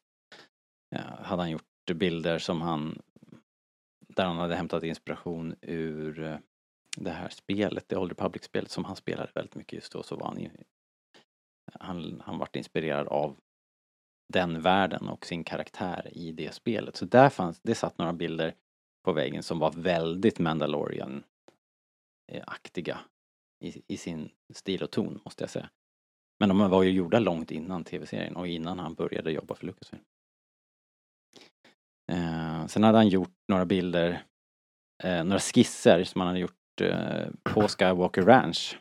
Eh, 0.94 1.22
hade 1.22 1.42
han 1.42 1.50
gjort 1.50 1.64
bilder 1.94 2.38
som 2.38 2.60
han 2.60 3.02
där 4.08 4.24
han 4.24 4.36
hade 4.36 4.56
hämtat 4.56 4.82
inspiration 4.82 5.54
ur 5.60 6.22
eh, 6.22 6.36
det 6.96 7.10
här 7.10 7.28
spelet, 7.28 7.88
det 7.88 7.96
Old 7.96 8.10
Republic-spelet 8.10 8.70
som 8.70 8.84
han 8.84 8.96
spelade 8.96 9.32
väldigt 9.34 9.54
mycket 9.54 9.72
just 9.72 9.92
då 9.92 10.02
så 10.02 10.16
var 10.16 10.26
han 10.26 10.40
ju 10.40 10.50
han, 11.80 12.22
han 12.24 12.38
vart 12.38 12.56
inspirerad 12.56 13.08
av 13.08 13.36
den 14.32 14.62
världen 14.62 15.08
och 15.08 15.26
sin 15.26 15.44
karaktär 15.44 16.08
i 16.12 16.32
det 16.32 16.54
spelet. 16.54 16.96
Så 16.96 17.04
där 17.04 17.28
fanns, 17.28 17.60
det 17.60 17.74
satt 17.74 17.98
några 17.98 18.12
bilder 18.12 18.54
på 19.04 19.12
väggen 19.12 19.42
som 19.42 19.58
var 19.58 19.72
väldigt 19.72 20.38
Mandalorian-aktiga 20.38 22.98
i, 23.60 23.82
i 23.86 23.96
sin 23.96 24.30
stil 24.54 24.82
och 24.82 24.90
ton 24.90 25.20
måste 25.24 25.42
jag 25.42 25.50
säga. 25.50 25.70
Men 26.38 26.48
de 26.48 26.70
var 26.70 26.82
ju 26.82 26.90
gjorda 26.90 27.18
långt 27.18 27.50
innan 27.50 27.84
tv-serien 27.84 28.36
och 28.36 28.48
innan 28.48 28.78
han 28.78 28.94
började 28.94 29.32
jobba 29.32 29.54
för 29.54 29.66
Lucasfilm. 29.66 30.02
Eh, 32.12 32.66
sen 32.66 32.82
hade 32.82 32.98
han 32.98 33.08
gjort 33.08 33.34
några 33.48 33.66
bilder, 33.66 34.26
eh, 35.02 35.24
några 35.24 35.40
skisser 35.40 36.04
som 36.04 36.20
han 36.20 36.28
hade 36.28 36.40
gjort 36.40 36.80
eh, 36.80 37.28
på 37.42 37.68
Skywalker 37.68 38.22
Ranch. 38.22 38.78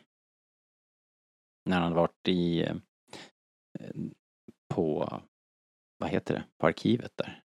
När 1.64 1.74
han 1.74 1.82
hade 1.82 1.96
varit 1.96 2.28
i 2.28 2.62
eh, 2.62 2.76
på, 4.74 5.20
vad 5.98 6.10
heter 6.10 6.34
det, 6.34 6.44
på 6.58 6.66
arkivet 6.66 7.12
där. 7.16 7.42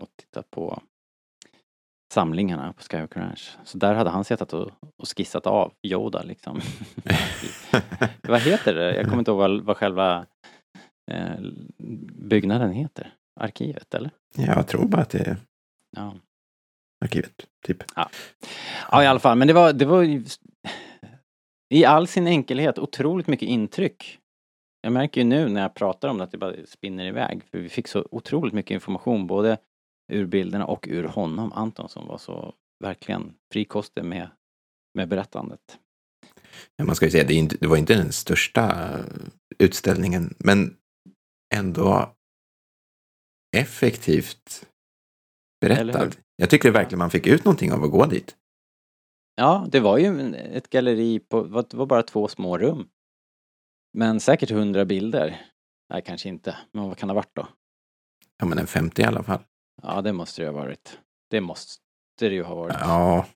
Och 0.00 0.08
tittat 0.16 0.50
på 0.50 0.82
samlingarna 2.12 2.72
på 2.72 2.82
Skywalker 2.82 3.20
Ranch. 3.20 3.56
Så 3.64 3.78
där 3.78 3.94
hade 3.94 4.10
han 4.10 4.24
suttit 4.24 4.52
och, 4.52 4.70
och 4.96 5.08
skissat 5.16 5.46
av 5.46 5.72
Yoda 5.82 6.22
liksom. 6.22 6.60
vad 8.28 8.40
heter 8.40 8.74
det? 8.74 8.96
Jag 8.96 9.04
kommer 9.04 9.18
inte 9.18 9.30
ihåg 9.30 9.38
vad, 9.38 9.60
vad 9.60 9.76
själva 9.76 10.26
eh, 11.10 11.40
byggnaden 12.28 12.72
heter. 12.72 13.14
Arkivet 13.40 13.94
eller? 13.94 14.10
Jag 14.36 14.66
tror 14.66 14.86
bara 14.88 15.02
att 15.02 15.10
det 15.10 15.18
är 15.18 15.36
Ja. 15.96 16.14
arkivet, 17.04 17.46
typ. 17.66 17.82
Ja 18.90 19.02
i 19.02 19.06
alla 19.06 19.20
fall, 19.20 19.38
men 19.38 19.48
det 19.48 19.54
var, 19.54 19.72
det 19.72 19.84
var 19.84 20.22
i 21.74 21.84
all 21.84 22.06
sin 22.06 22.26
enkelhet 22.26 22.78
otroligt 22.78 23.26
mycket 23.26 23.48
intryck. 23.48 24.18
Jag 24.82 24.92
märker 24.92 25.20
ju 25.20 25.24
nu 25.26 25.48
när 25.48 25.60
jag 25.62 25.74
pratar 25.74 26.08
om 26.08 26.18
det 26.18 26.24
att 26.24 26.30
det 26.30 26.38
bara 26.38 26.54
spinner 26.66 27.04
iväg. 27.06 27.42
För 27.50 27.58
vi 27.58 27.68
fick 27.68 27.88
så 27.88 28.08
otroligt 28.10 28.54
mycket 28.54 28.70
information 28.70 29.26
både 29.26 29.58
ur 30.08 30.26
bilderna 30.26 30.66
och 30.66 30.86
ur 30.90 31.04
honom, 31.04 31.52
Anton, 31.52 31.88
som 31.88 32.06
var 32.06 32.18
så 32.18 32.54
verkligen 32.84 33.34
frikostig 33.52 34.04
med, 34.04 34.30
med 34.94 35.08
berättandet. 35.08 35.78
Ja, 36.76 36.84
man 36.84 36.94
ska 36.94 37.04
ju 37.04 37.10
säga, 37.10 37.24
det, 37.24 37.34
inte, 37.34 37.56
det 37.60 37.66
var 37.66 37.76
inte 37.76 37.94
den 37.94 38.12
största 38.12 38.96
utställningen, 39.58 40.34
men 40.38 40.76
ändå 41.54 42.14
effektivt 43.56 44.66
berättad. 45.60 46.16
Jag 46.36 46.50
tycker 46.50 46.70
verkligen 46.70 46.98
man 46.98 47.10
fick 47.10 47.26
ut 47.26 47.44
någonting 47.44 47.72
av 47.72 47.84
att 47.84 47.90
gå 47.90 48.06
dit. 48.06 48.36
Ja, 49.34 49.66
det 49.70 49.80
var 49.80 49.98
ju 49.98 50.34
ett 50.34 50.70
galleri 50.70 51.18
på, 51.18 51.42
det 51.42 51.74
var 51.74 51.86
bara 51.86 52.02
två 52.02 52.28
små 52.28 52.58
rum. 52.58 52.88
Men 53.92 54.20
säkert 54.20 54.50
hundra 54.50 54.84
bilder. 54.84 55.46
Nej, 55.92 56.02
kanske 56.06 56.28
inte. 56.28 56.56
Men 56.72 56.88
vad 56.88 56.98
kan 56.98 57.08
det 57.08 57.12
ha 57.12 57.16
varit 57.20 57.34
då? 57.34 57.48
Ja, 58.38 58.46
men 58.46 58.58
en 58.58 58.66
50 58.66 59.02
i 59.02 59.04
alla 59.04 59.22
fall. 59.22 59.40
Ja, 59.82 60.02
det 60.02 60.12
måste 60.12 60.42
det 60.42 60.48
ha 60.48 60.52
varit. 60.52 61.00
Det 61.30 61.40
måste 61.40 61.82
det 62.18 62.34
ju 62.34 62.42
ha 62.42 62.54
varit. 62.54 62.76
Ja, 62.80 63.26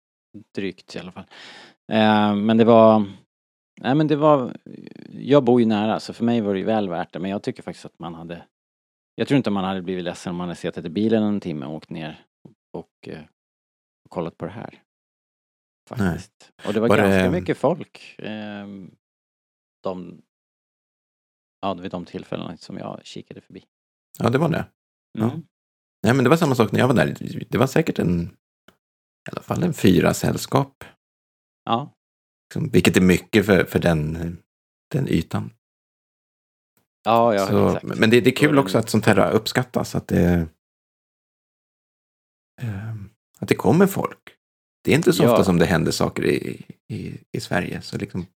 Drygt 0.55 0.96
i 0.96 0.98
alla 0.98 1.12
fall. 1.12 1.24
Eh, 1.92 2.35
men 2.35 2.57
det 2.57 2.64
var... 2.64 3.05
Nej 3.81 3.94
men 3.94 4.07
det 4.07 4.16
var... 4.16 4.57
Jag 5.11 5.44
bor 5.44 5.61
ju 5.61 5.66
nära 5.66 6.00
så 6.00 6.12
för 6.12 6.24
mig 6.24 6.40
var 6.40 6.52
det 6.52 6.59
ju 6.59 6.64
väl 6.66 6.88
värt 6.88 7.12
det. 7.12 7.18
Men 7.18 7.31
jag 7.31 7.42
tycker 7.42 7.62
faktiskt 7.62 7.85
att 7.87 7.98
man 7.98 8.14
hade... 8.14 8.46
Jag 9.14 9.28
tror 9.28 9.37
inte 9.37 9.50
man 9.50 9.64
hade 9.64 9.83
blivit 9.83 10.05
ledsen 10.05 10.31
om 10.31 10.37
man 10.37 10.48
hade 10.48 10.57
suttit 10.61 10.85
i 10.85 10.88
bilen 10.88 11.22
en 11.22 11.40
timme 11.40 11.66
och 11.66 11.74
åkt 11.74 11.90
ner 11.90 12.24
och 12.72 13.09
eh, 13.09 13.22
kollat 14.09 14.38
på 14.38 14.44
det 14.44 14.52
här. 14.52 14.83
Faktiskt. 15.88 16.52
Och 16.66 16.72
det 16.72 16.81
var, 16.81 16.88
Var 16.88 16.96
det- 16.96 17.02
ganska 17.02 17.31
mycket 17.31 17.59
folk. 17.59 18.18
Eh, 18.18 18.66
de... 19.83 20.22
Ja, 21.61 21.74
vid 21.74 21.90
de 21.90 22.05
tillfällena 22.05 22.57
som 22.57 22.78
jag 22.78 23.00
kikade 23.07 23.40
förbi. 23.40 23.64
ja, 24.18 24.31
det 24.31 24.38
var 24.38 24.48
det. 24.48 24.64
Ja. 25.12 25.31
Nej, 26.03 26.15
men 26.15 26.25
det 26.25 26.31
var 26.31 26.37
samma 26.37 26.55
sak 26.55 26.73
när 26.73 26.81
jag 26.81 26.88
var 26.88 26.95
där. 26.95 27.17
Det 27.51 27.59
var 27.59 27.67
säkert 27.67 27.99
en, 27.99 28.23
i 29.29 29.31
alla 29.33 29.43
fall 29.43 29.62
en 29.62 29.73
fyra 29.75 30.15
sällskap. 30.15 30.85
Ja, 31.65 31.95
Liksom, 32.49 32.69
vilket 32.69 32.97
är 32.97 33.01
mycket 33.01 33.47
för, 33.47 33.65
för 33.65 33.79
den, 33.79 34.38
den 34.91 35.09
ytan. 35.09 35.51
ja, 37.05 37.35
ja 37.35 37.47
Så, 37.47 37.67
exakt. 37.69 37.99
men 37.99 38.11
det, 38.11 38.21
det 38.21 38.31
är 38.31 38.37
kul 38.37 38.59
också 38.59 38.79
att 38.79 38.91
sånt 38.91 39.07
här 39.07 39.31
uppskattas. 39.33 39.95
Att 39.95 40.09
det, 40.09 40.47
eh, 42.62 42.95
att 43.38 43.49
det 43.49 43.55
kommer 43.55 43.87
folk. 43.87 44.37
Det 44.85 44.91
är 44.93 44.97
inte 44.97 45.12
så 45.12 45.23
Ja. 45.23 45.31
ofta 45.33 45.45
som 45.45 45.59
det 45.59 45.67
händer 45.67 45.93
saker 45.93 46.25
i, 46.25 46.61
i, 46.88 47.19
i 47.33 47.41
Sverige. 47.41 47.81
Så 47.83 47.99
liksom, 47.99 48.27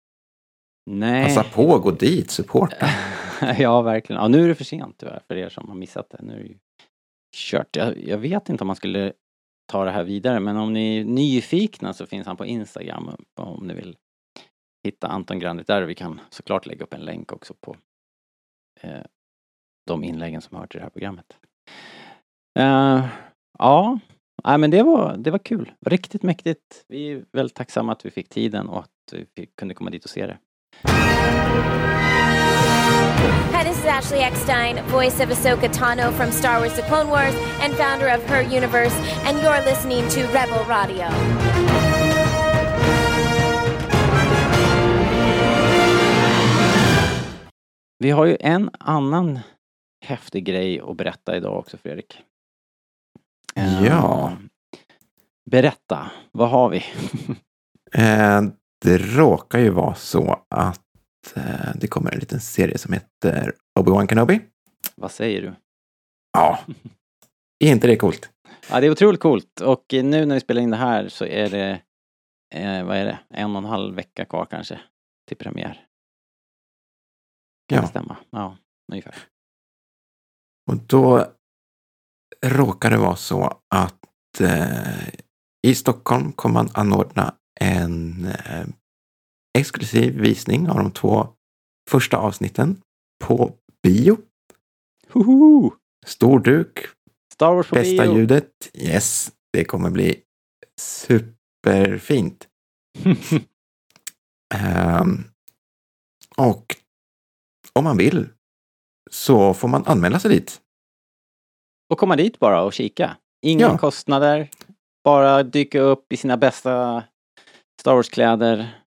Nej. 0.90 1.24
passa 1.24 1.50
på, 1.50 1.78
gå 1.78 1.90
dit, 1.90 2.30
supporta. 2.30 2.88
ja, 3.58 3.82
verkligen. 3.82 4.22
Ja, 4.22 4.28
nu 4.28 4.44
är 4.44 4.48
det 4.48 4.54
för 4.54 4.64
sent 4.64 4.96
tyvärr 4.98 5.22
för 5.28 5.36
er 5.36 5.48
som 5.48 5.68
har 5.68 5.74
missat 5.74 6.10
det. 6.10 6.18
Nu 6.22 6.32
är 6.32 6.38
det 6.38 6.44
ju 6.48 6.58
kört. 7.36 7.76
Jag, 7.76 8.04
jag 8.04 8.18
vet 8.18 8.48
inte 8.48 8.64
om 8.64 8.66
man 8.66 8.76
skulle 8.76 9.12
ta 9.72 9.84
det 9.84 9.90
här 9.90 10.04
vidare 10.04 10.40
men 10.40 10.56
om 10.56 10.72
ni 10.72 10.98
är 10.98 11.04
nyfikna 11.04 11.92
så 11.92 12.06
finns 12.06 12.26
han 12.26 12.36
på 12.36 12.46
Instagram 12.46 13.10
om 13.34 13.66
ni 13.66 13.74
vill 13.74 13.96
hitta 14.84 15.08
Anton 15.08 15.38
Grandit 15.38 15.66
där. 15.66 15.82
Vi 15.82 15.94
kan 15.94 16.20
såklart 16.30 16.66
lägga 16.66 16.84
upp 16.84 16.94
en 16.94 17.04
länk 17.04 17.32
också 17.32 17.54
på 17.60 17.76
eh, 18.80 19.02
de 19.86 20.04
inläggen 20.04 20.40
som 20.40 20.56
hör 20.56 20.66
till 20.66 20.78
det 20.78 20.82
här 20.82 20.90
programmet. 20.90 21.36
Eh, 22.58 23.06
ja, 23.58 23.98
Nej, 24.44 24.58
men 24.58 24.70
det 24.70 24.82
var, 24.82 25.16
det 25.16 25.30
var 25.30 25.38
kul. 25.38 25.72
Riktigt 25.86 26.22
mäktigt. 26.22 26.84
Vi 26.88 27.12
är 27.12 27.24
väldigt 27.32 27.56
tacksamma 27.56 27.92
att 27.92 28.06
vi 28.06 28.10
fick 28.10 28.28
tiden 28.28 28.68
och 28.68 28.78
att 28.78 29.14
vi 29.34 29.46
kunde 29.46 29.74
komma 29.74 29.90
dit 29.90 30.04
och 30.04 30.10
se 30.10 30.26
det. 30.26 30.38
Hi, 30.84 32.04
this 33.64 33.78
is 33.78 33.84
Ashley 33.84 34.18
Eckstein, 34.20 34.82
voice 34.86 35.20
of 35.20 35.28
Ahsoka 35.30 35.72
Tano 35.72 36.12
from 36.12 36.30
Star 36.30 36.58
Wars 36.58 36.74
The 36.74 36.82
Clone 36.82 37.08
Wars 37.08 37.34
and 37.60 37.74
founder 37.74 38.08
of 38.08 38.22
Her 38.24 38.42
Universe, 38.42 38.94
and 39.24 39.38
you're 39.42 39.60
listening 39.64 40.06
to 40.10 40.24
Rebel 40.28 40.64
Radio. 40.64 41.06
Vi 47.98 48.10
har 48.10 48.24
ju 48.26 48.36
en 48.40 48.70
annan 48.80 49.38
häftig 50.04 50.44
grej 50.44 50.80
att 50.80 50.96
berätta 50.96 51.36
idag 51.36 51.58
också 51.58 51.76
Fredrik. 51.76 52.20
Eh, 53.56 53.84
Ja. 53.84 54.36
Berätta, 55.50 56.10
vad 56.32 56.50
har 56.50 56.68
vi? 56.68 56.84
Det 58.86 58.98
råkar 58.98 59.58
ju 59.58 59.70
vara 59.70 59.94
så 59.94 60.44
att 60.50 61.36
eh, 61.36 61.70
det 61.74 61.86
kommer 61.88 62.12
en 62.12 62.18
liten 62.18 62.40
serie 62.40 62.78
som 62.78 62.92
heter 62.92 63.52
Obi-Wan 63.80 64.08
Kenobi. 64.08 64.40
vad 64.96 65.10
säger 65.10 65.42
du? 65.42 65.54
Ja, 66.32 66.58
är 67.64 67.72
inte 67.72 67.86
det 67.86 67.96
coolt? 67.96 68.30
Ja, 68.70 68.80
det 68.80 68.86
är 68.86 68.90
otroligt 68.90 69.20
coolt 69.20 69.60
och 69.60 69.84
nu 69.92 70.26
när 70.26 70.34
vi 70.34 70.40
spelar 70.40 70.60
in 70.62 70.70
det 70.70 70.76
här 70.76 71.08
så 71.08 71.24
är 71.24 71.50
det, 71.50 71.80
eh, 72.54 72.84
vad 72.84 72.96
är 72.96 73.04
det, 73.04 73.18
en 73.30 73.50
och 73.50 73.58
en 73.58 73.64
halv 73.64 73.94
vecka 73.94 74.24
kvar 74.24 74.46
kanske 74.50 74.80
till 75.28 75.36
premiär. 75.36 75.86
Kan 77.68 77.76
Ja. 77.76 77.82
det 77.82 77.88
stämma? 77.88 78.16
Ja, 78.30 78.56
ungefär. 78.92 79.14
Och 80.70 80.76
då 80.76 81.26
råkar 82.46 82.90
det 82.90 82.96
vara 82.98 83.16
så 83.16 83.60
att 83.74 84.40
eh, 84.40 85.08
i 85.66 85.74
Stockholm 85.74 86.32
kommer 86.32 86.52
man 86.54 86.68
anordna 86.74 87.34
en 87.60 88.24
eh, 88.26 88.66
exklusiv 89.58 90.20
visning 90.20 90.68
av 90.70 90.76
de 90.76 90.90
två 90.90 91.28
första 91.90 92.16
avsnitten 92.16 92.80
på 93.24 93.52
bio. 93.82 94.16
Hoho! 95.08 95.72
Stor 96.06 96.40
duk, 96.40 96.78
Star 97.34 97.54
Wars 97.54 97.68
på 97.68 97.74
bästa 97.74 98.02
bio! 98.02 98.16
ljudet. 98.18 98.50
Yes, 98.74 99.32
det 99.52 99.64
kommer 99.64 99.90
bli 99.90 100.22
superfint. 100.80 102.48
Ehm, 104.54 105.24
och 106.36 106.76
om 107.72 107.84
man 107.84 107.96
vill 107.96 108.28
så 109.10 109.54
får 109.54 109.68
man 109.68 109.86
anmäla 109.86 110.18
sig 110.20 110.30
dit. 110.30 110.60
och 111.92 111.98
komma 111.98 112.16
dit 112.16 112.38
bara 112.38 112.62
och 112.62 112.72
kika. 112.72 113.16
Inga 113.42 113.66
Ja. 113.66 113.78
kostnader. 113.78 114.50
Bara 115.04 115.42
dyka 115.42 115.80
upp 115.80 116.12
i 116.12 116.16
sina 116.16 116.36
bästa 116.36 117.04
Star 117.86 117.94
Wars-kläder. 117.94 118.82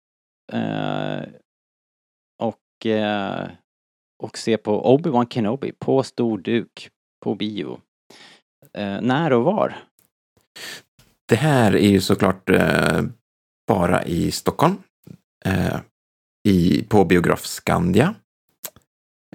Eh, 0.53 1.29
och, 2.43 2.87
eh, 2.87 3.49
och 4.23 4.39
se 4.39 4.57
på 4.57 4.99
Obi-Wan 4.99 5.29
Kenobi 5.29 5.73
på 5.79 6.03
stor 6.03 6.39
duk 6.39 6.91
på 7.25 7.35
bio. 7.35 7.81
Eh, 8.75 9.01
när 9.01 9.33
och 9.33 9.45
var? 9.45 9.77
Det 11.29 11.37
här 11.37 11.77
är 11.77 11.89
ju 11.89 12.01
såklart 12.01 12.51
eh, 12.51 13.03
bara 13.69 14.05
i 14.05 14.31
Stockholm. 14.31 14.77
Eh, 15.45 15.81
i, 16.49 16.83
på 16.83 17.05
biograf 17.05 17.47
Skandia. 17.47 18.15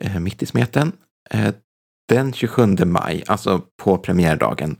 Eh, 0.01 0.19
mitt 0.19 0.43
i 0.43 0.45
smeten. 0.45 0.91
Eh, 1.29 1.53
den 2.09 2.33
27 2.33 2.65
maj, 2.85 3.23
alltså 3.27 3.61
på 3.83 3.97
premiärdagen. 3.97 4.77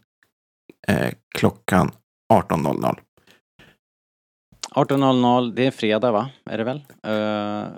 Eh, 0.87 1.13
klockan 1.35 1.91
18.00. 2.33 3.02
18.00, 4.75 5.53
det 5.55 5.65
är 5.65 5.71
fredag 5.71 6.11
va? 6.11 6.29
Är 6.45 6.57
det 6.57 6.63
väl? 6.63 6.77
Eh, 7.03 7.71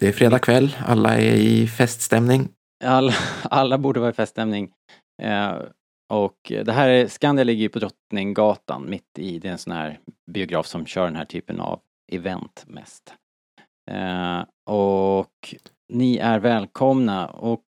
Det 0.00 0.08
är 0.08 0.12
fredag 0.12 0.38
kväll, 0.38 0.76
alla 0.86 1.14
är 1.16 1.34
i 1.34 1.66
feststämning. 1.68 2.48
alla, 2.84 3.12
alla 3.42 3.78
borde 3.78 4.00
vara 4.00 4.10
i 4.10 4.12
feststämning. 4.12 4.70
Eh, 5.22 5.52
och 6.12 6.36
det 6.48 6.72
här 6.72 6.88
är, 6.88 7.06
Skandia 7.08 7.44
ligger 7.44 7.62
ju 7.62 7.68
på 7.68 7.78
Drottninggatan 7.78 8.90
mitt 8.90 9.18
i, 9.18 9.38
det 9.38 9.48
är 9.48 9.52
en 9.52 9.58
sån 9.58 9.72
här 9.72 9.98
biograf 10.30 10.66
som 10.66 10.86
kör 10.86 11.04
den 11.04 11.16
här 11.16 11.24
typen 11.24 11.60
av 11.60 11.80
event 12.12 12.64
mest. 12.66 13.14
Eh, 13.90 14.42
och 14.70 15.54
ni 15.92 16.16
är 16.16 16.38
välkomna 16.38 17.26
och 17.28 17.64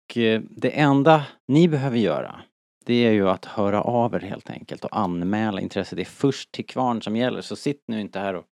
det 0.51 0.79
enda 0.81 1.25
ni 1.49 1.69
behöver 1.69 1.99
göra 1.99 2.41
det 2.85 3.07
är 3.07 3.11
ju 3.13 3.29
att 3.29 3.45
höra 3.45 3.83
av 3.83 4.15
er 4.15 4.21
helt 4.21 4.51
enkelt 4.51 4.85
och 4.85 4.99
anmäla 4.99 5.61
intresse. 5.61 5.97
Det 5.97 6.03
är 6.03 6.07
först 6.07 6.53
till 6.53 6.67
kvarn 6.67 7.03
som 7.03 7.17
gäller 7.17 7.41
så 7.41 7.57
sitt 7.57 7.83
nu 7.89 8.01
inte 8.01 8.19
här 8.19 8.35
och 8.35 8.45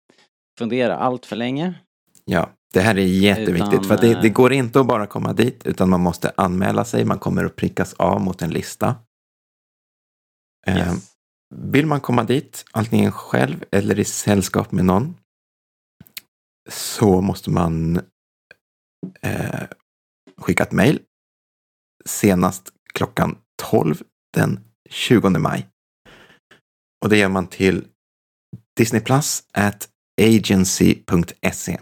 fundera 0.59 0.97
allt 0.97 1.27
för 1.27 1.37
länge. 1.37 1.75
Ja, 2.25 2.51
det 2.73 2.81
här 2.81 2.99
är 2.99 3.03
jätteviktigt. 3.03 3.73
Utan, 3.73 3.85
för 3.85 3.95
att 3.95 4.01
det, 4.01 4.13
eh, 4.13 4.23
det 4.23 4.29
går 4.29 4.53
inte 4.53 4.81
att 4.81 4.87
bara 4.87 5.07
komma 5.07 5.33
dit, 5.33 5.67
utan 5.67 5.91
man 5.91 6.01
måste 6.01 6.33
anmäla 6.37 6.85
sig. 6.85 7.05
Man 7.05 7.19
kommer 7.19 7.45
att 7.45 7.57
prickas 7.57 7.95
av 7.95 8.21
mot 8.21 8.43
en 8.43 8.51
lista. 8.51 8.97
Eh, 10.67 10.77
Yes. 10.77 11.17
vill 11.55 11.87
man 11.87 12.01
komma 12.01 12.25
dit, 12.25 12.65
antingen 12.73 13.13
själv 13.13 13.65
eller 13.71 13.99
i 13.99 14.05
sällskap 14.05 14.73
med 14.73 14.85
någon, 14.85 15.17
så 16.71 17.21
måste 17.21 17.51
man 17.51 18.01
eh, 19.21 19.63
skicka 20.37 20.63
ett 20.63 20.73
mejl 20.73 21.01
senast 22.05 22.73
klockan 22.95 23.39
12 23.63 24.03
den 24.35 24.61
20 24.91 25.29
maj. 25.31 25.67
Och 27.05 27.09
det 27.11 27.17
gör 27.19 27.29
man 27.29 27.47
till 27.47 27.87
disneyplus 28.77 29.45
at 29.53 29.89
agency.se. 30.23 31.81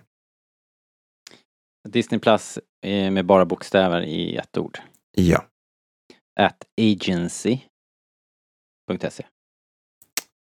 Disney 1.88 2.20
Plus 2.20 2.58
eh, 2.86 3.10
med 3.10 3.26
bara 3.26 3.44
bokstäver 3.46 4.02
i 4.02 4.36
ett 4.36 4.58
ord. 4.58 4.78
Ja, 5.16 5.44
At 6.40 6.64
agency.se. 6.80 7.66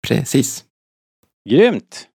precis. 0.09 0.64
Grymt! 1.51 2.09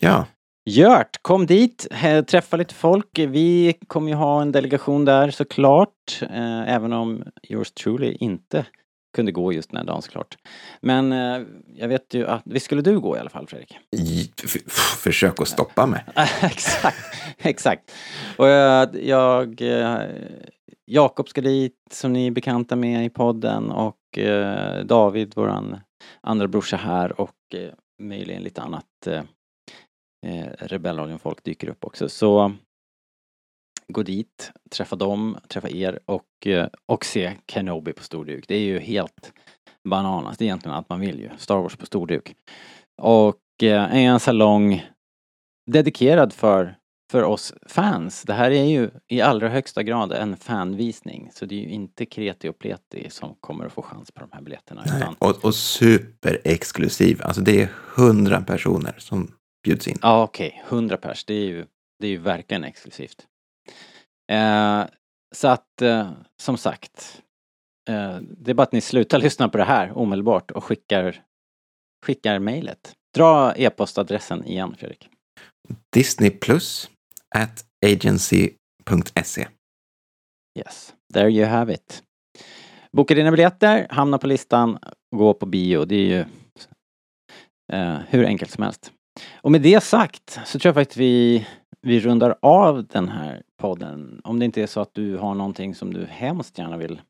Ja, 0.00 0.26
Gört, 0.70 1.22
kom 1.22 1.46
dit, 1.46 1.86
he- 1.90 2.22
träffa 2.24 2.56
lite 2.56 2.74
folk. 2.74 3.18
Vi 3.18 3.72
kommer 3.86 4.08
ju 4.08 4.14
ha 4.14 4.42
en 4.42 4.52
delegation 4.52 5.04
där 5.04 5.30
såklart, 5.30 6.18
eh, 6.22 6.68
även 6.74 6.92
om 6.92 7.24
yours 7.42 7.72
truly 7.72 8.12
inte 8.20 8.66
kunde 9.14 9.32
gå 9.32 9.52
just 9.52 9.70
den 9.70 9.76
här 9.76 9.84
dagen 9.84 10.02
såklart. 10.02 10.36
Men 10.80 11.12
eh, 11.12 11.42
jag 11.74 11.88
vet 11.88 12.14
ju 12.14 12.26
att, 12.26 12.42
visst 12.44 12.66
skulle 12.66 12.82
du 12.82 13.00
gå 13.00 13.16
i 13.16 13.20
alla 13.20 13.30
fall 13.30 13.46
Fredrik? 13.46 13.78
i- 13.96 14.30
försök 15.02 15.40
att 15.40 15.48
stoppa 15.48 15.86
mig. 15.86 16.04
exakt, 16.42 16.96
exakt. 17.38 17.92
Och 18.38 18.46
jag, 18.48 19.02
jag 19.04 19.60
eh, 19.62 19.98
Jakob 20.86 21.28
ska 21.28 21.40
dit, 21.40 21.76
som 21.90 22.12
ni 22.12 22.26
är 22.26 22.30
bekanta 22.30 22.76
med 22.76 23.04
i 23.06 23.10
podden 23.10 23.70
och 23.70 24.18
eh, 24.18 24.84
David, 24.84 25.32
våran 25.36 25.76
andra 26.20 26.48
brorsa 26.48 26.76
här 26.76 27.20
och 27.20 27.34
eh, 27.54 27.70
möjligen 28.02 28.42
lite 28.42 28.62
annat 28.62 29.06
eh, 29.06 29.22
eh, 30.26 30.46
Rebellradion-folk 30.58 31.44
dyker 31.44 31.68
upp 31.68 31.84
också. 31.84 32.08
Så 32.08 32.52
gå 33.88 34.02
dit, 34.02 34.52
träffa 34.70 34.96
dem, 34.96 35.38
träffa 35.48 35.70
er 35.70 35.98
och, 36.04 36.46
eh, 36.46 36.68
och 36.86 37.04
se 37.04 37.32
Kenobi 37.46 37.92
på 37.92 38.02
storduk. 38.02 38.44
Det 38.48 38.54
är 38.54 38.60
ju 38.60 38.78
helt 38.78 39.32
bananas. 39.88 40.38
Det 40.38 40.44
är 40.44 40.46
egentligen 40.46 40.76
allt 40.76 40.88
man 40.88 41.00
vill 41.00 41.20
ju. 41.20 41.30
Star 41.38 41.56
Wars 41.56 41.76
på 41.76 41.86
storduk. 41.86 42.34
Och 43.02 43.62
eh, 43.62 43.94
en 43.96 44.20
salong 44.20 44.86
dedikerad 45.70 46.32
för, 46.32 46.76
för 47.12 47.22
oss 47.22 47.54
fans. 47.66 48.22
Det 48.22 48.32
här 48.32 48.50
är 48.50 48.64
ju 48.64 48.90
i 49.08 49.20
allra 49.20 49.48
högsta 49.48 49.82
grad 49.82 50.12
en 50.12 50.36
fanvisning. 50.36 51.30
Så 51.32 51.46
det 51.46 51.54
är 51.54 51.60
ju 51.60 51.68
inte 51.68 52.06
kreti 52.06 52.48
och 52.48 52.58
pleti 52.58 53.10
som 53.10 53.34
kommer 53.40 53.66
att 53.66 53.72
få 53.72 53.82
chans 53.82 54.10
på 54.10 54.20
de 54.20 54.28
här 54.32 54.42
biljetterna. 54.42 54.84
Nej, 54.86 55.08
och, 55.18 55.44
och 55.44 55.54
superexklusiv. 55.54 57.20
Alltså 57.22 57.40
det 57.40 57.62
är 57.62 57.68
hundra 57.96 58.40
personer 58.40 58.94
som 58.98 59.34
bjuds 59.64 59.88
in. 59.88 59.98
ja 60.02 60.22
okej, 60.22 60.62
100 60.68 60.96
pers. 60.96 61.24
Det 61.24 61.34
är 61.34 61.46
ju, 61.46 61.66
det 62.00 62.06
är 62.06 62.10
ju 62.10 62.18
verkligen 62.18 62.64
exklusivt. 62.64 63.26
Eh, 64.32 64.84
så 65.34 65.48
att, 65.48 65.82
eh, 65.82 66.10
som 66.42 66.56
sagt. 66.56 67.22
Eh, 67.90 68.18
det 68.20 68.50
är 68.50 68.54
bara 68.54 68.62
att 68.62 68.72
ni 68.72 68.80
slutar 68.80 69.18
lyssna 69.22 69.48
på 69.48 69.58
det 69.58 69.64
här 69.64 69.98
omedelbart 69.98 70.50
och 70.50 70.64
skickar, 70.64 71.22
skickar 72.06 72.38
mejlet. 72.38 72.92
Dra 73.14 73.54
e-postadressen 73.56 74.44
igen 74.44 74.76
Fredrik. 74.78 75.08
Disney 75.92 76.30
plus 76.30 76.90
at 77.34 77.64
agency.se. 77.86 79.48
Yes, 80.58 80.94
there 81.14 81.30
you 81.30 81.46
have 81.46 81.74
it. 81.74 82.02
Boka 82.92 83.14
dina 83.14 83.30
biljetter, 83.30 83.86
hamna 83.90 84.18
på 84.18 84.26
listan, 84.26 84.78
gå 85.16 85.34
på 85.34 85.46
bio. 85.46 85.84
Det 85.84 85.94
är 85.94 86.06
ju 86.06 86.24
eh, 87.72 87.98
hur 88.08 88.24
enkelt 88.24 88.50
som 88.50 88.62
helst. 88.62 88.92
Och 89.42 89.52
med 89.52 89.62
det 89.62 89.82
sagt 89.82 90.40
så 90.44 90.58
tror 90.58 90.68
jag 90.68 90.74
faktiskt 90.74 90.96
vi, 90.96 91.46
vi 91.82 92.00
rundar 92.00 92.38
av 92.42 92.86
den 92.86 93.08
här 93.08 93.42
podden. 93.64 94.20
Om 94.24 94.38
det 94.38 94.44
inte 94.44 94.62
är 94.62 94.66
så 94.66 94.80
att 94.80 94.94
du 94.94 95.16
har 95.16 95.34
någonting 95.34 95.74
som 95.74 95.94
du 95.94 96.04
hemskt 96.04 96.58
gärna 96.58 96.76
vill, 96.76 97.00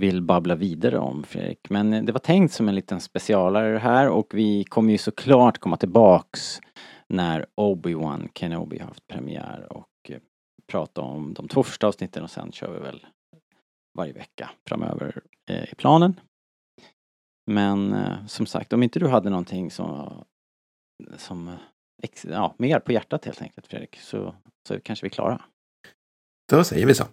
vill 0.00 0.22
babbla 0.22 0.54
vidare 0.54 0.98
om 0.98 1.22
Fredrik. 1.22 1.70
Men 1.70 2.06
det 2.06 2.12
var 2.12 2.18
tänkt 2.18 2.52
som 2.52 2.68
en 2.68 2.74
liten 2.74 3.00
specialare 3.00 3.78
här 3.78 4.08
och 4.08 4.34
vi 4.34 4.64
kommer 4.64 4.92
ju 4.92 4.98
såklart 4.98 5.58
komma 5.58 5.76
tillbaks 5.76 6.60
när 7.08 7.46
Obi-Wan 7.60 8.28
Kenobi 8.34 8.78
har 8.78 8.86
haft 8.86 9.06
premiär 9.06 9.72
och 9.72 10.10
eh, 10.10 10.18
prata 10.72 11.00
om 11.00 11.34
de 11.34 11.48
två 11.48 11.62
första 11.62 11.86
avsnitten 11.86 12.22
och 12.22 12.30
sen 12.30 12.52
kör 12.52 12.72
vi 12.72 12.80
väl 12.80 13.06
varje 13.98 14.12
vecka 14.12 14.50
framöver 14.68 15.20
eh, 15.50 15.72
i 15.72 15.74
planen. 15.74 16.20
Men 17.50 17.92
eh, 17.92 18.26
som 18.26 18.46
sagt, 18.46 18.72
om 18.72 18.82
inte 18.82 18.98
du 18.98 19.08
hade 19.08 19.30
någonting 19.30 19.70
som, 19.70 20.24
som 21.16 21.50
ja, 22.22 22.54
mer 22.58 22.78
på 22.78 22.92
hjärtat 22.92 23.24
helt 23.24 23.42
enkelt 23.42 23.66
Fredrik, 23.66 24.00
så, 24.00 24.34
så 24.68 24.80
kanske 24.80 25.04
vi 25.04 25.08
är 25.08 25.14
klara. 25.14 25.40
Då 26.50 26.64
säger 26.64 26.86
vi 26.86 26.94
så. 26.94 27.04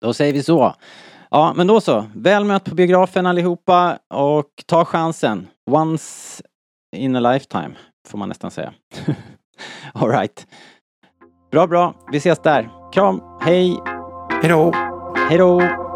Då 0.00 0.14
säger 0.14 0.32
vi 0.32 0.42
så. 0.42 0.74
Ja, 1.30 1.52
men 1.56 1.66
då 1.66 1.80
så. 1.80 2.06
Väl 2.14 2.44
mött 2.44 2.64
på 2.64 2.74
biografen 2.74 3.26
allihopa 3.26 3.98
och 4.14 4.64
ta 4.66 4.84
chansen. 4.84 5.48
Once 5.70 6.42
in 6.96 7.16
a 7.16 7.32
lifetime, 7.32 7.74
får 8.08 8.18
man 8.18 8.28
nästan 8.28 8.50
säga. 8.50 8.74
All 9.92 10.08
right. 10.08 10.46
Bra, 11.50 11.66
bra. 11.66 11.94
Vi 12.12 12.18
ses 12.18 12.38
där. 12.38 12.70
Kram. 12.92 13.22
Hej. 13.40 13.80
Hej 14.42 14.50
då! 14.50 14.72
Hej 15.28 15.38
då. 15.38 15.87